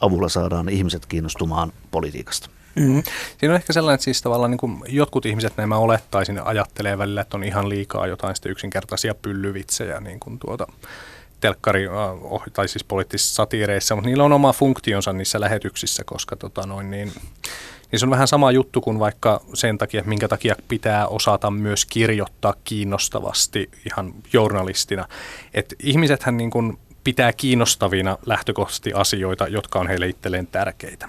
[0.00, 2.50] avulla saadaan ihmiset kiinnostumaan politiikasta.
[2.74, 3.02] Mm-hmm.
[3.38, 7.20] Siinä on ehkä sellainen, että siis tavallaan niin jotkut ihmiset, näin mä olettaisin, ajattelee välillä,
[7.20, 10.66] että on ihan liikaa jotain sitten yksinkertaisia pyllyvitsejä niin kuin tuota,
[11.40, 11.86] telkkari,
[12.52, 17.12] tai siis poliittisissa satiireissa, mutta niillä on oma funktionsa niissä lähetyksissä, koska tota noin, niin,
[17.92, 21.50] niin se on vähän sama juttu kuin vaikka sen takia, että minkä takia pitää osata
[21.50, 25.08] myös kirjoittaa kiinnostavasti ihan journalistina.
[25.54, 31.08] Että ihmisethän niin kuin pitää kiinnostavina lähtökohtaisesti asioita, jotka on heille itselleen tärkeitä.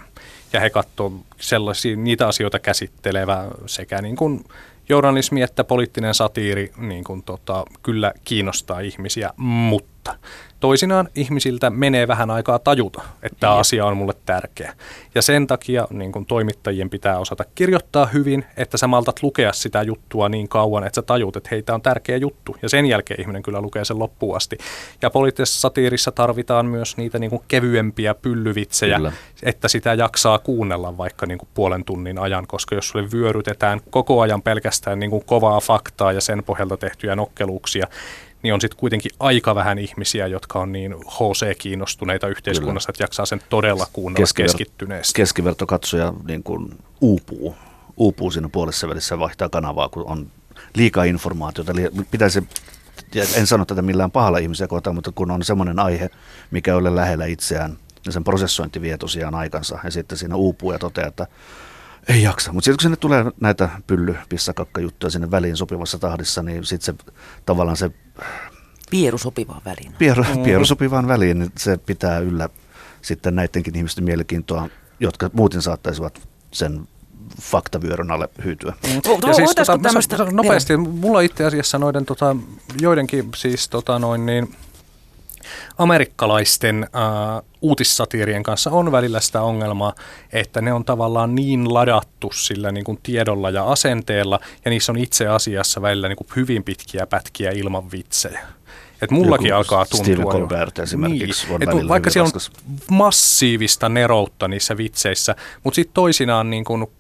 [0.54, 4.46] Ja he katsovat sellaisia, niitä asioita käsittelevä sekä niin kuin
[4.90, 10.28] journalismi että poliittinen satiiri niin kuin tota, kyllä kiinnostaa ihmisiä, mutta totta.
[10.60, 14.74] Toisinaan ihmisiltä menee vähän aikaa tajuta, että tämä asia on mulle tärkeä.
[15.16, 19.82] Ja sen takia niin kun toimittajien pitää osata kirjoittaa hyvin, että sä maltat lukea sitä
[19.82, 22.56] juttua niin kauan, että sä tajut, että hei, tämä on tärkeä juttu.
[22.62, 24.58] Ja sen jälkeen ihminen kyllä lukee sen loppuun asti.
[25.02, 29.12] Ja poliittisessa satiirissa tarvitaan myös niitä niin kuin kevyempiä pyllyvitsejä, kyllä.
[29.44, 34.22] että sitä jaksaa kuunnella vaikka niin kuin puolen tunnin ajan, koska jos sulle vyörytetään koko
[34.22, 37.88] ajan pelkästään niin kuin kovaa faktaa ja sen pohjalta tehtyjä nokkeluuksia,
[38.44, 42.96] niin on sitten kuitenkin aika vähän ihmisiä, jotka on niin HC-kiinnostuneita yhteiskunnassa, Kyllä.
[42.96, 45.14] että jaksaa sen todella kuunnella Keskiver- keskittyneesti.
[45.16, 47.56] Keskivertokatsoja niin kuin uupuu,
[47.98, 50.28] uupuu siinä puolessa välissä vaihtaa kanavaa, kun on
[50.76, 51.74] liikaa informaatiota.
[52.12, 52.44] Pitäisi,
[53.36, 56.10] en sano tätä millään pahalla ihmisiä kohtaan, mutta kun on semmoinen aihe,
[56.52, 59.80] mikä ei ole lähellä itseään, niin sen prosessointi vie tosiaan aikansa.
[59.84, 61.28] Ja sitten siinä uupuu ja toteaa, että
[62.08, 62.54] ei jaksa.
[62.54, 66.96] Mutta sitten kun sinne tulee näitä pylly, pissakakka juttuja sinne väliin sopivassa tahdissa, niin sitten
[66.98, 67.14] se
[67.46, 67.92] tavallaan se...
[68.90, 69.94] Pieru sopivaan väliin.
[69.94, 70.44] Pieru, mm.
[70.44, 72.50] pieru sopivaan väliin, niin se pitää yllä
[73.02, 76.88] sitten näidenkin ihmisten mielenkiintoa, jotka muuten saattaisivat sen
[77.42, 78.74] faktavyörön alle hyytyä.
[78.84, 79.02] Mm.
[79.28, 82.36] Ja siis, tota, tämmöistä, nopeasti, mulla itse asiassa noiden tota,
[82.82, 84.56] joidenkin siis tota, noin niin,
[85.78, 89.94] amerikkalaisten äh, uutissatiirien kanssa on välillä sitä ongelmaa,
[90.34, 94.98] että ne on tavallaan niin ladattu sillä niin kuin tiedolla ja asenteella, ja niissä on
[94.98, 98.40] itse asiassa välillä niin kuin hyvin pitkiä pätkiä ilman vitsejä.
[99.02, 104.78] Et mullakin Joku alkaa tuntua Colbert esimerkiksi niin, on Vaikka siellä on massiivista neroutta niissä
[104.78, 106.92] vitseissä, mutta sitten toisinaan niin kun,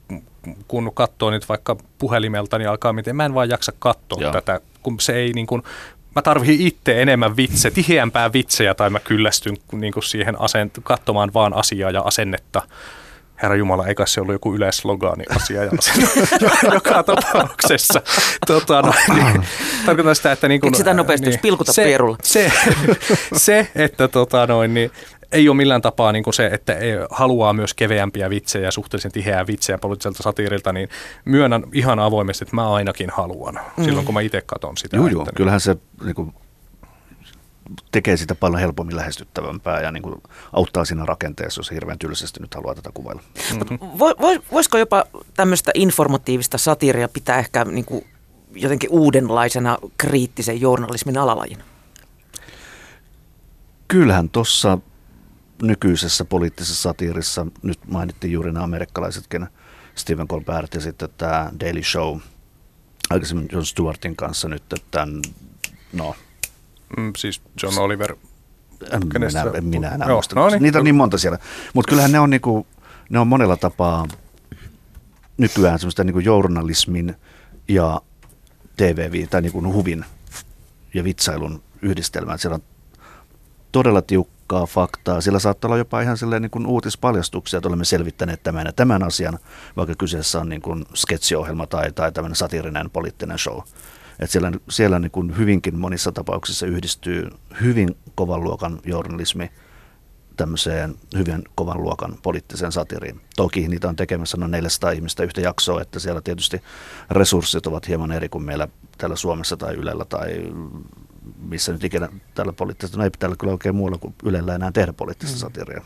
[0.67, 4.32] kun katsoo nyt vaikka puhelimelta, niin alkaa miten, mä en vaan jaksa katsoa Joo.
[4.32, 5.63] tätä, kun se ei niin kun,
[6.16, 11.34] mä tarvitsen itse enemmän vitse, tiheämpää vitsejä tai mä kyllästyn niin kuin siihen asent- katsomaan
[11.34, 12.61] vaan asiaa ja asennetta.
[13.41, 15.72] Herra Jumala, eikä se ollut joku yleislogaani asia ja
[16.74, 18.01] joka tapauksessa.
[18.47, 19.47] Tota, no, niin,
[19.86, 20.47] tarkoitan sitä, että...
[20.47, 22.18] Niin kun, sitä nopeasti, niin, pilkuta se, pierulla.
[22.24, 22.51] Se,
[23.38, 24.91] se, että tota, noin, niin,
[25.34, 29.47] ei ole millään tapaa niin kuin se, että ei, haluaa myös keveämpiä vitsejä, suhteellisen tiheää
[29.47, 30.89] vitsejä poliittiselta satiirilta, niin
[31.25, 33.84] myönnän ihan avoimesti, että mä ainakin haluan, mm.
[33.84, 34.95] silloin kun mä itse katson sitä.
[34.97, 35.27] Joo, joo.
[35.36, 36.34] kyllähän se niin kuin,
[37.91, 40.21] tekee sitä paljon helpommin lähestyttävämpää ja niin kuin,
[40.53, 43.21] auttaa siinä rakenteessa, jos hirveän tylsästi nyt haluaa tätä kuvailla.
[43.53, 43.79] Mm-hmm.
[44.51, 48.07] Voisiko jopa tämmöistä informatiivista satiiria pitää ehkä niin kuin,
[48.55, 51.63] jotenkin uudenlaisena kriittisen journalismin alalajina?
[53.88, 54.77] Kyllähän tuossa
[55.62, 59.47] nykyisessä poliittisessa satiirissa, nyt mainittiin juuri nämä amerikkalaisetkin,
[59.95, 62.20] Stephen Colbert ja sitten tämä Daily Show,
[63.10, 65.08] aikaisemmin John Stewartin kanssa nyt, että
[65.93, 66.16] no...
[66.97, 68.16] Mm, siis John Oliver.
[68.91, 70.36] En minä, en minä enää Joo, muista.
[70.36, 70.64] No niin.
[70.64, 71.39] Niitä on niin monta siellä.
[71.74, 72.68] Mutta kyllähän ne on, niinku,
[73.10, 74.08] ne on monella tapaa
[75.38, 77.16] nykyään semmoista niinku journalismin
[77.68, 78.01] ja
[78.78, 80.06] TV- tai niinku huvin
[80.93, 82.38] ja vitsailun yhdistelmää.
[82.38, 82.64] Siellä on
[83.72, 84.01] todella
[84.47, 85.21] tiukkaa faktaa.
[85.21, 89.03] Sillä saattaa olla jopa ihan silleen niin kuin uutispaljastuksia, että olemme selvittäneet tämän ja tämän
[89.03, 89.39] asian,
[89.77, 93.59] vaikka kyseessä on niin kuin sketsiohjelma tai, tai tämmöinen satiirinen poliittinen show.
[94.19, 97.29] Et siellä siellä niin kuin hyvinkin monissa tapauksissa yhdistyy
[97.61, 99.51] hyvin kovan luokan journalismi
[100.37, 103.21] tämmöiseen hyvin kovan luokan poliittiseen satiriin.
[103.35, 106.61] Toki niitä on tekemässä noin 400 ihmistä yhtä jaksoa, että siellä tietysti
[107.11, 108.67] resurssit ovat hieman eri kuin meillä
[108.97, 110.27] täällä Suomessa tai Ylellä tai
[111.38, 114.93] missä nyt ikinä tällä poliittista, no ei täällä kyllä oikein muualla kuin Ylellä enää tehdä
[114.93, 115.39] poliittista mm.
[115.39, 115.82] satiria.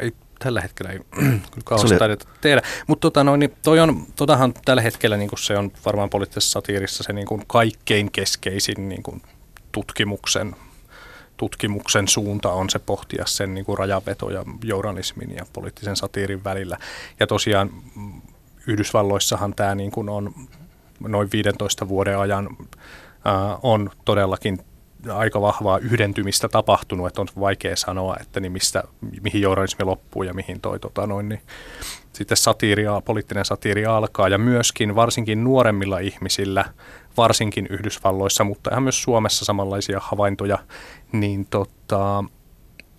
[0.00, 2.16] Ei tällä hetkellä ei kyllä kauheasti oli...
[2.40, 2.62] tehdä.
[2.86, 7.02] Mutta tota, no, niin toi on, totahan tällä hetkellä niin se on varmaan poliittisessa satiirissa
[7.02, 9.22] se niin kuin kaikkein keskeisin niin kuin
[9.72, 10.56] tutkimuksen
[11.36, 16.78] tutkimuksen suunta on se pohtia sen niin kuin rajanvetoja journalismin ja poliittisen satiirin välillä.
[17.20, 18.22] Ja tosiaan mm,
[18.66, 20.34] Yhdysvalloissahan tämä niin kuin on
[21.00, 22.56] noin 15 vuoden ajan
[23.62, 24.58] on todellakin
[25.12, 28.82] aika vahvaa yhdentymistä tapahtunut, että on vaikea sanoa, että niin mistä,
[29.22, 31.40] mihin journalismi loppuu ja mihin toi tota noin, niin
[32.12, 36.64] sitten satiiria, poliittinen satiiri alkaa ja myöskin varsinkin nuoremmilla ihmisillä,
[37.16, 40.58] varsinkin Yhdysvalloissa, mutta ihan myös Suomessa samanlaisia havaintoja,
[41.12, 42.24] niin tota,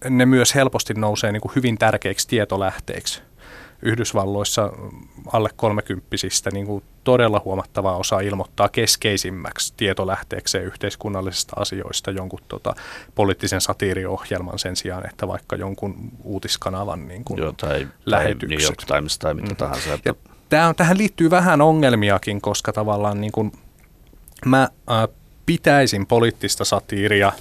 [0.10, 3.22] ne myös helposti nousee niin kuin hyvin tärkeiksi tietolähteiksi.
[3.82, 4.74] Yhdysvalloissa
[5.34, 12.76] alle kolmekymppisistä niin kuin todella huomattava osa ilmoittaa keskeisimmäksi tietolähteekseen yhteiskunnallisista asioista jonkun tota,
[13.16, 18.50] poliittisen satiiriohjelman sen sijaan, että vaikka jonkun uutiskanavan niin kuin Joo, tai, lähetykset.
[18.50, 19.56] Tai New York Times tai mitä mm.
[19.56, 19.94] tahansa.
[19.94, 20.14] Että...
[20.50, 23.52] tämä on, tähän liittyy vähän ongelmiakin, koska tavallaan niin kuin
[24.46, 25.08] mä äh,
[25.46, 27.32] pitäisin poliittista satiiria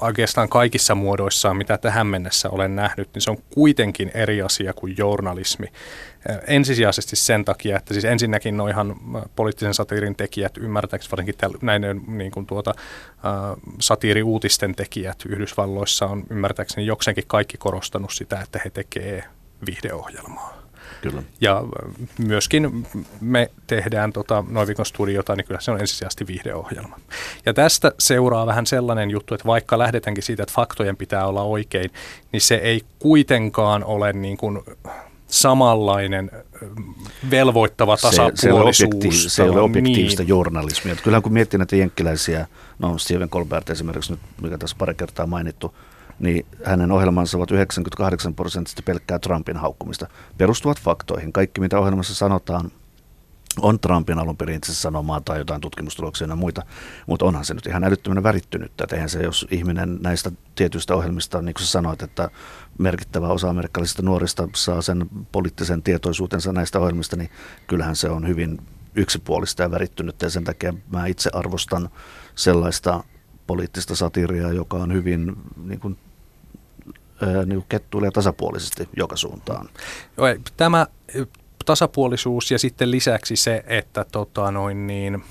[0.00, 4.94] oikeastaan kaikissa muodoissaan, mitä tähän mennessä olen nähnyt, niin se on kuitenkin eri asia kuin
[4.98, 5.66] journalismi.
[6.46, 8.96] Ensisijaisesti sen takia, että siis ensinnäkin noihan
[9.36, 12.74] poliittisen satiirin tekijät, ymmärtääkseni varsinkin näiden niin kuin tuota,
[13.80, 19.24] satiiriuutisten tekijät Yhdysvalloissa on ymmärtääkseni jokseenkin kaikki korostanut sitä, että he tekee
[19.66, 20.63] viihdeohjelmaa.
[21.02, 21.22] Kyllä.
[21.40, 21.62] Ja
[22.18, 22.86] myöskin
[23.20, 26.96] me tehdään tota Noivikon studiota, niin kyllä se on ensisijaisesti viihdeohjelma.
[27.46, 31.90] Ja tästä seuraa vähän sellainen juttu, että vaikka lähdetäänkin siitä, että faktojen pitää olla oikein,
[32.32, 34.60] niin se ei kuitenkaan ole niin kuin
[35.26, 36.30] samanlainen
[37.30, 38.36] velvoittava tasapuolisuus.
[38.36, 40.28] Se, se, ei, ole objektiiv- se ei ole objektiivista niin.
[40.28, 40.96] journalismia.
[40.96, 42.46] Kyllähän kun miettii näitä jenkkiläisiä,
[42.78, 45.74] no Steven Colbert esimerkiksi nyt, mikä tässä pari kertaa mainittu,
[46.18, 50.06] niin hänen ohjelmansa ovat 98 prosenttisesti pelkkää Trumpin haukkumista.
[50.38, 51.32] Perustuvat faktoihin.
[51.32, 52.70] Kaikki, mitä ohjelmassa sanotaan,
[53.60, 56.62] on Trumpin alun perin itse sanomaa tai jotain tutkimustuloksia ja muita,
[57.06, 58.80] mutta onhan se nyt ihan älyttömän värittynyt.
[58.80, 62.30] Että eihän se, jos ihminen näistä tietyistä ohjelmista, niin kuin sä sanoit, että
[62.78, 67.30] merkittävä osa amerikkalaisista nuorista saa sen poliittisen tietoisuutensa näistä ohjelmista, niin
[67.66, 68.60] kyllähän se on hyvin
[68.94, 71.88] yksipuolista ja värittynyt ja sen takia mä itse arvostan
[72.34, 73.04] sellaista
[73.46, 75.98] poliittista satiiriaa, joka on hyvin niin kuin,
[77.46, 79.68] niin kettuilee tasapuolisesti joka suuntaan.
[80.56, 80.86] Tämä
[81.64, 85.24] tasapuolisuus ja sitten lisäksi se, että tota noin niin,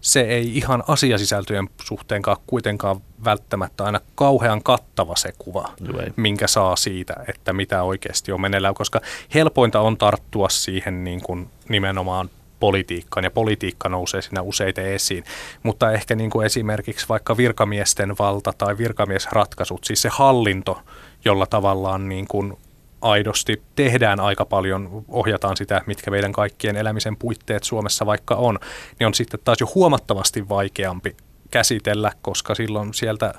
[0.00, 6.76] se ei ihan asiasisältöjen suhteenkaan kuitenkaan välttämättä aina kauhean kattava se kuva, Joo, minkä saa
[6.76, 9.00] siitä, että mitä oikeasti on meneillään, koska
[9.34, 12.30] helpointa on tarttua siihen niin kuin nimenomaan
[12.62, 15.24] politiikkaan ja politiikka nousee siinä useita esiin.
[15.62, 20.80] Mutta ehkä niin kuin esimerkiksi vaikka virkamiesten valta tai virkamiesratkaisut, siis se hallinto,
[21.24, 22.58] jolla tavallaan niin kuin
[23.00, 28.58] aidosti tehdään aika paljon, ohjataan sitä, mitkä meidän kaikkien elämisen puitteet Suomessa vaikka on,
[28.98, 31.16] niin on sitten taas jo huomattavasti vaikeampi
[31.50, 33.34] käsitellä, koska silloin sieltä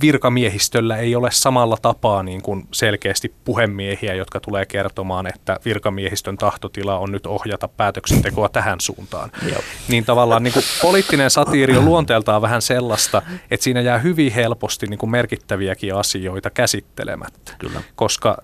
[0.00, 6.98] virkamiehistöllä ei ole samalla tapaa niin kuin selkeästi puhemiehiä, jotka tulee kertomaan, että virkamiehistön tahtotila
[6.98, 9.30] on nyt ohjata päätöksentekoa tähän suuntaan.
[9.50, 9.62] Joo.
[9.88, 14.86] Niin tavallaan niin kuin poliittinen satiiri on luonteeltaan vähän sellaista, että siinä jää hyvin helposti
[14.86, 17.52] niin kuin merkittäviäkin asioita käsittelemättä.
[17.58, 17.82] Kyllä.
[17.94, 18.36] Koska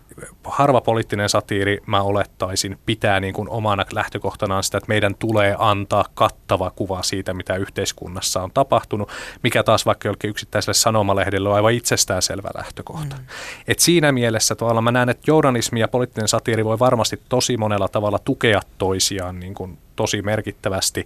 [0.45, 6.05] harva poliittinen satiiri, mä olettaisin, pitää niin kuin omana lähtökohtanaan sitä, että meidän tulee antaa
[6.14, 9.11] kattava kuva siitä, mitä yhteiskunnassa on tapahtunut,
[9.43, 13.16] mikä taas vaikka jollekin yksittäiselle sanomalehdelle on aivan itsestäänselvä lähtökohta.
[13.16, 13.27] Mm.
[13.69, 17.89] Et siinä mielessä tavallaan mä näen, että journalismi ja poliittinen satiiri voi varmasti tosi monella
[17.89, 21.05] tavalla tukea toisiaan niin kuin tosi merkittävästi,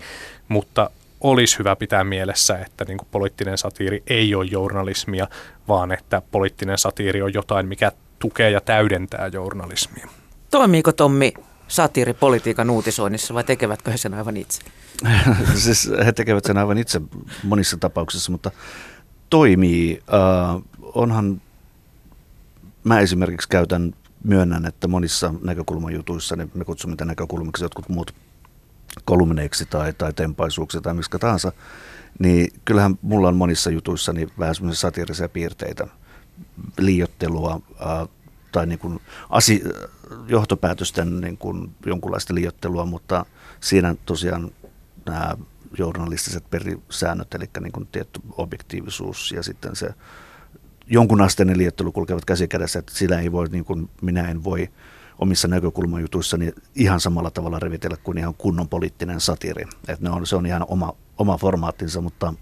[0.49, 0.91] mutta
[1.23, 5.29] olisi hyvä pitää mielessä, että niin kuin poliittinen satiiri ei ole journalismia,
[5.69, 7.93] vaan että poliittinen satiiri on jotain, mikä
[8.23, 10.09] tukee ja täydentää journalismia.
[10.51, 11.33] Toimiiko Tommi
[11.69, 14.63] satiiri politiikan uutisoinnissa vai tekevätkö he sen aivan itse?
[15.65, 17.01] siis he tekevät sen aivan itse
[17.43, 18.51] monissa tapauksissa, mutta
[19.31, 20.03] toimii.
[20.03, 20.65] Uh,
[20.95, 21.43] onhan,
[22.85, 23.95] mä esimerkiksi käytän,
[24.25, 28.15] myönnän, että monissa näkökulmajutuissa, niin me kutsumme niitä näkökulmiksi jotkut muut
[29.05, 31.53] kolumneiksi tai, tai tempaisuuksia tai miksi tahansa,
[32.19, 35.87] niin kyllähän mulla on monissa jutuissa niin vähän semmoisia satiirisia piirteitä–
[36.79, 37.61] liiottelua
[38.53, 39.63] tai niin kuin asi,
[40.29, 43.27] johtopäätösten niin kuin jonkunlaista liiottelua, mutta
[43.61, 44.51] siinä tosiaan
[45.07, 45.37] nämä
[45.79, 49.95] journalistiset perisäännöt, eli niin kuin tietty objektiivisuus ja sitten se
[50.87, 54.69] jonkunasteinen liiottelu kulkevat käsi kädessä, että sillä ei voi, niin kuin minä en voi
[55.19, 59.65] omissa näkökulmajutuissani ihan samalla tavalla revitellä kuin ihan kunnon poliittinen satiri.
[59.89, 62.35] Että ne on, se on ihan oma, oma formaattinsa, mutta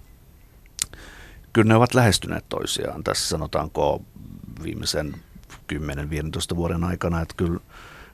[1.52, 4.02] kyllä ne ovat lähestyneet toisiaan tässä sanotaanko
[4.62, 5.14] viimeisen
[5.72, 7.60] 10-15 vuoden aikana, että kyllä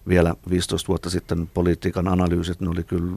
[0.09, 3.17] vielä 15 vuotta sitten politiikan analyysit, ne oli kyllä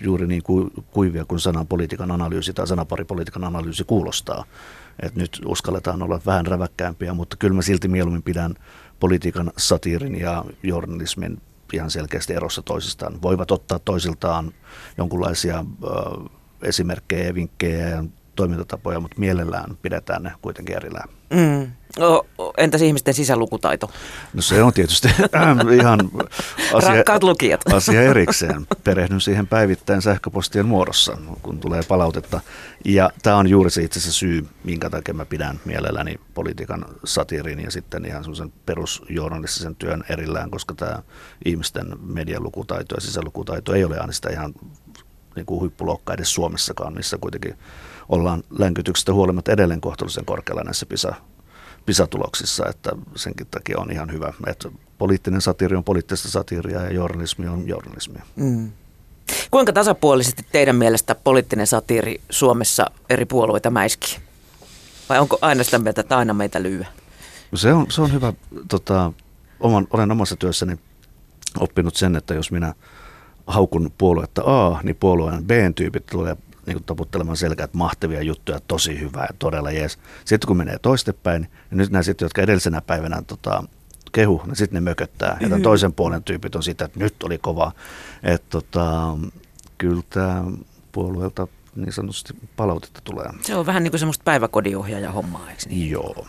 [0.00, 0.42] juuri niin
[0.90, 4.44] kuivia kuin sanan politiikan analyysi tai sanapari politiikan analyysi kuulostaa.
[5.02, 8.54] Et nyt uskalletaan olla vähän räväkkäämpiä, mutta kyllä mä silti mieluummin pidän
[9.00, 11.42] politiikan satiirin ja journalismin
[11.72, 13.22] ihan selkeästi erossa toisistaan.
[13.22, 14.52] Voivat ottaa toisiltaan
[14.98, 15.88] jonkinlaisia ö,
[16.62, 18.04] esimerkkejä ja vinkkejä ja
[18.40, 21.08] toimintatapoja, mutta mielellään pidetään ne kuitenkin erillään.
[21.30, 21.72] Mm.
[21.98, 22.26] No,
[22.56, 23.90] entäs ihmisten sisälukutaito?
[24.34, 25.08] No se on tietysti
[25.80, 26.10] ihan
[26.74, 27.60] asia, Rakkaat lukijat.
[27.72, 28.66] asia erikseen.
[28.84, 32.40] Perehdyn siihen päivittäin sähköpostien muodossa, kun tulee palautetta.
[32.84, 37.60] Ja tämä on juuri se itse asiassa syy, minkä takia mä pidän mielelläni politiikan satiirin
[37.60, 41.02] ja sitten ihan semmoisen perusjournalistisen työn erillään, koska tämä
[41.44, 44.54] ihmisten medialukutaito ja sisälukutaito ei ole aina sitä ihan
[45.36, 47.58] niin kuin huippuluokka edes Suomessakaan, missä kuitenkin
[48.10, 51.14] ollaan länkytyksestä huolimatta edelleen kohtuullisen korkealla näissä PISA,
[51.86, 57.48] PISA-tuloksissa, että senkin takia on ihan hyvä, että poliittinen satiiri on poliittista satiiria ja journalismi
[57.48, 58.22] on journalismia.
[58.36, 58.72] Mm.
[59.50, 64.18] Kuinka tasapuolisesti teidän mielestä poliittinen satiiri Suomessa eri puolueita mäiskii?
[65.08, 66.84] Vai onko aina sitä mieltä, että aina meitä lyö?
[67.54, 68.32] Se on, se on hyvä.
[68.68, 69.12] Tota,
[69.60, 70.78] oman, olen omassa työssäni
[71.58, 72.74] oppinut sen, että jos minä
[73.46, 76.36] haukun puoluetta A, niin puolueen B-tyypit tulee
[76.66, 79.98] niin taputtelemaan selkää, että mahtavia juttuja, tosi hyvää ja todella jees.
[80.24, 83.64] Sitten kun menee toistepäin, niin nyt nämä sitten, jotka edellisenä päivänä tota,
[84.12, 85.36] kehu, niin sitten ne mököttää.
[85.40, 87.72] Ja tämän toisen puolen tyypit on sitä, että nyt oli kova.
[88.22, 89.16] Että tota,
[89.78, 90.44] kyllä tämä
[90.92, 93.26] puolueelta niin sanotusti palautetta tulee.
[93.42, 95.90] Se on vähän niin kuin semmoista päiväkodinohjaaja hommaa, eikö niin?
[95.90, 96.26] Joo.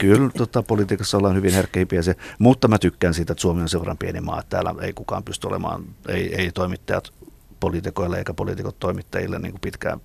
[0.00, 3.80] Kyllä tota, politiikassa ollaan hyvin herkkäimpiä se, mutta mä tykkään siitä, että Suomi on sen
[3.80, 7.12] verran pieni maa, täällä ei kukaan pysty olemaan, ei, ei toimittajat
[7.60, 10.00] poliitikoille eikä poliitikot toimittajille niin kuin pitkään,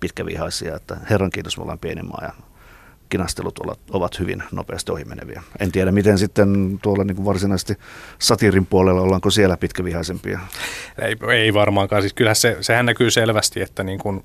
[0.00, 2.32] pitkävihaisia, että herran kiitos me ollaan pieni maa ja
[3.08, 3.58] kinastelut
[3.90, 5.42] ovat hyvin nopeasti ohimeneviä.
[5.60, 7.76] En tiedä, miten sitten tuolla niin kuin varsinaisesti
[8.18, 10.40] satiirin puolella, ollaanko siellä pitkävihaisempia?
[10.98, 12.02] Ei, ei varmaankaan.
[12.02, 14.24] Siis kyllähän se, sehän näkyy selvästi, että niin kuin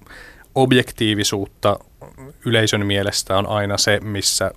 [0.55, 1.79] objektiivisuutta
[2.45, 4.51] yleisön mielestä on aina se, missä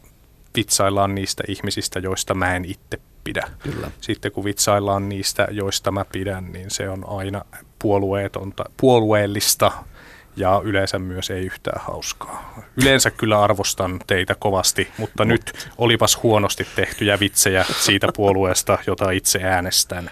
[0.56, 3.48] vitsaillaan niistä ihmisistä, joista mä en itse pidä.
[3.58, 3.90] Kyllä.
[4.00, 7.44] Sitten kun vitsaillaan niistä, joista mä pidän, niin se on aina
[7.82, 9.72] puolueetonta, puolueellista
[10.36, 12.54] ja yleensä myös ei yhtään hauskaa.
[12.82, 19.42] Yleensä kyllä arvostan teitä kovasti, mutta nyt olipas huonosti tehtyjä vitsejä siitä puolueesta, jota itse
[19.42, 20.10] äänestän.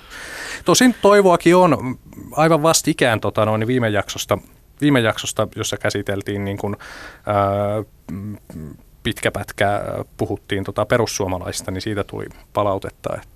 [0.64, 1.98] Tosin toivoakin on
[2.32, 4.38] aivan vastikään tota, noin viime jaksosta,
[4.80, 6.76] viime jaksosta, jossa käsiteltiin niin kuin,
[7.26, 7.36] ää,
[9.02, 9.80] pitkä pätkä
[10.16, 13.28] puhuttiin tota perussuomalaisista, niin siitä tuli palautetta, että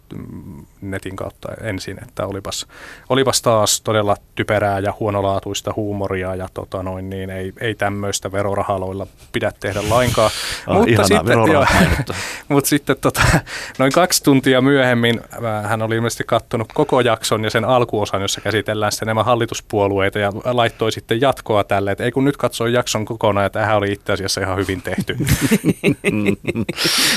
[0.81, 2.67] netin kautta ensin, että olipas,
[3.09, 9.07] olipas taas todella typerää ja huonolaatuista huumoria ja tota noin, niin ei, ei tämmöistä verorahaloilla
[9.33, 10.31] pidä tehdä lainkaan.
[10.67, 11.67] Ah, mutta, sitten, jo,
[12.49, 13.23] mutta sitten tota,
[13.79, 15.21] noin kaksi tuntia myöhemmin
[15.69, 20.33] hän oli ilmeisesti katsonut koko jakson ja sen alkuosan, jossa käsitellään sitten nämä hallituspuolueita ja
[20.45, 24.13] laittoi sitten jatkoa tälle, että ei kun nyt katsoi jakson kokonaan, että tähän oli itse
[24.13, 25.17] asiassa ihan hyvin tehty.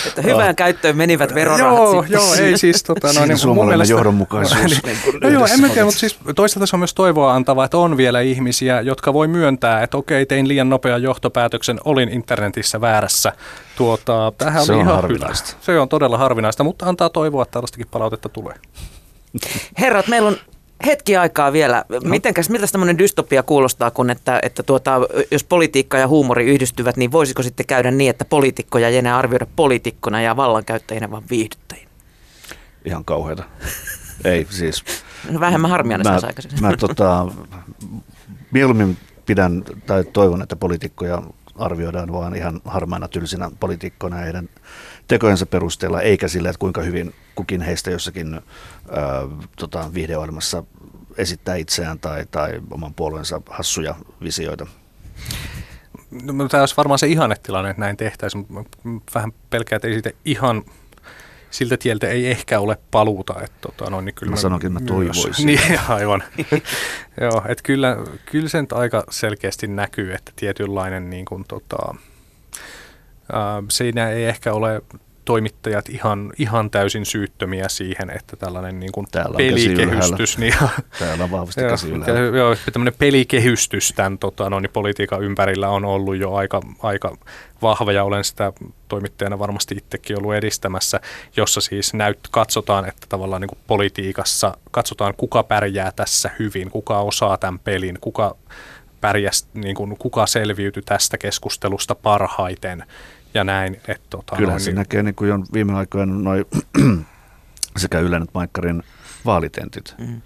[0.08, 0.56] että hyvään oh.
[0.56, 2.14] käyttöön menivät verorahat Joo, sitten.
[2.14, 4.62] joo, ei siis tota, no, niin suomalainen mielestä, johdonmukaisuus.
[4.66, 7.66] niin, niin no joo, en mä tiedä, mutta siis toisaalta se on myös toivoa antava,
[7.66, 12.82] että on vielä ihmisiä, jotka voi myöntää, että okei, tein liian nopean johtopäätöksen, olin internetissä
[12.82, 13.32] väärässä.
[13.78, 15.48] Tuota, tähän se on ihan harvinaista.
[15.52, 15.62] Hyvä.
[15.62, 18.56] Se on todella harvinaista, mutta antaa toivoa, että tällaistakin palautetta tulee.
[19.80, 20.38] Herrat, meillä on
[20.86, 21.86] hetki aikaa vielä.
[21.90, 22.00] No.
[22.04, 25.00] Mitenkäs, miltä tämmöinen dystopia kuulostaa, kun että, että tuota,
[25.32, 29.48] jos politiikka ja huumori yhdistyvät, niin voisiko sitten käydä niin, että poliitikkoja ei enää arvioida
[29.56, 31.85] poliitikkona ja vallankäyttäjinä, vaan viihdyttäjinä?
[32.86, 33.44] Ihan kauheata.
[34.24, 34.84] ei siis.
[35.30, 36.62] No vähemmän harmia mä, aikaisemmin.
[36.62, 37.28] Mä tota,
[38.52, 41.24] mieluummin pidän tai toivon, että poliitikkoja
[41.56, 44.50] arvioidaan vaan ihan harmaina tylsinä poliitikkoina heidän
[45.08, 48.42] tekojensa perusteella, eikä sillä, että kuinka hyvin kukin heistä jossakin
[49.56, 50.64] tota, viihdeohjelmassa
[51.18, 54.68] esittää itseään tai, tai oman puolueensa hassuja visioita.
[56.12, 58.48] No, tämä olisi varmaan se ihannetilanne, että näin tehtäisiin,
[59.16, 60.64] vähän pelkää, että ei siitä ihan
[61.56, 63.34] siltä tieltä ei ehkä ole paluuta.
[63.44, 65.46] Että, tota, no, niin kyllä mä, mä sanoinkin, mä toivoisin.
[65.46, 66.24] Niin, aivan.
[67.22, 71.96] Joo, että kyllä, kyllä sen aika selkeästi näkyy, että tietynlainen niin kuin, tota,
[73.34, 74.82] ää, siinä ei ehkä ole
[75.26, 79.08] toimittajat ihan, ihan täysin syyttömiä siihen, että tällainen niin kuin
[79.38, 80.38] pelikehystys.
[80.38, 80.54] Niin,
[81.00, 82.38] Täällä on vahvasti käsi ylhäällä.
[82.38, 87.18] Joo, tämmöinen pelikehystys tämän tota, no, niin politiikan ympärillä on ollut jo aika, aika
[87.62, 88.54] vahva ja olen sitä
[88.88, 91.00] toimittajana varmasti itsekin ollut edistämässä,
[91.38, 97.00] jossa siis näyt, katsotaan, että tavallaan niin kuin politiikassa katsotaan, kuka pärjää tässä hyvin, kuka
[97.00, 98.36] osaa tämän pelin, kuka
[99.02, 102.84] pärjäs, niin kuin, kuka selviytyi tästä keskustelusta parhaiten
[103.36, 103.76] ja näin.
[103.76, 106.46] Että, tota, Kyllähän se niin, näkee niin kuin jo viime aikoina noin
[107.78, 108.84] sekä Ylen että Maikkarin
[109.26, 109.96] vaalitentit.
[109.98, 110.22] Mm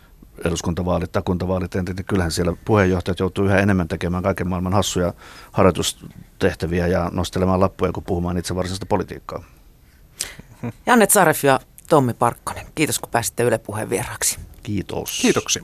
[0.45, 5.14] eduskuntavaalit tai kuntavaalitentit, niin kyllähän siellä puheenjohtajat joutuu yhä enemmän tekemään kaiken maailman hassuja
[5.51, 9.43] harjoitustehtäviä ja nostelemaan lappuja, kuin puhumaan itse varsinaista politiikkaa.
[10.86, 14.39] Janne Saref ja Tommi Parkkonen, kiitos kun pääsitte Yle Puheen vieraaksi.
[14.64, 15.20] Kiitos.
[15.22, 15.57] Kiitoksia.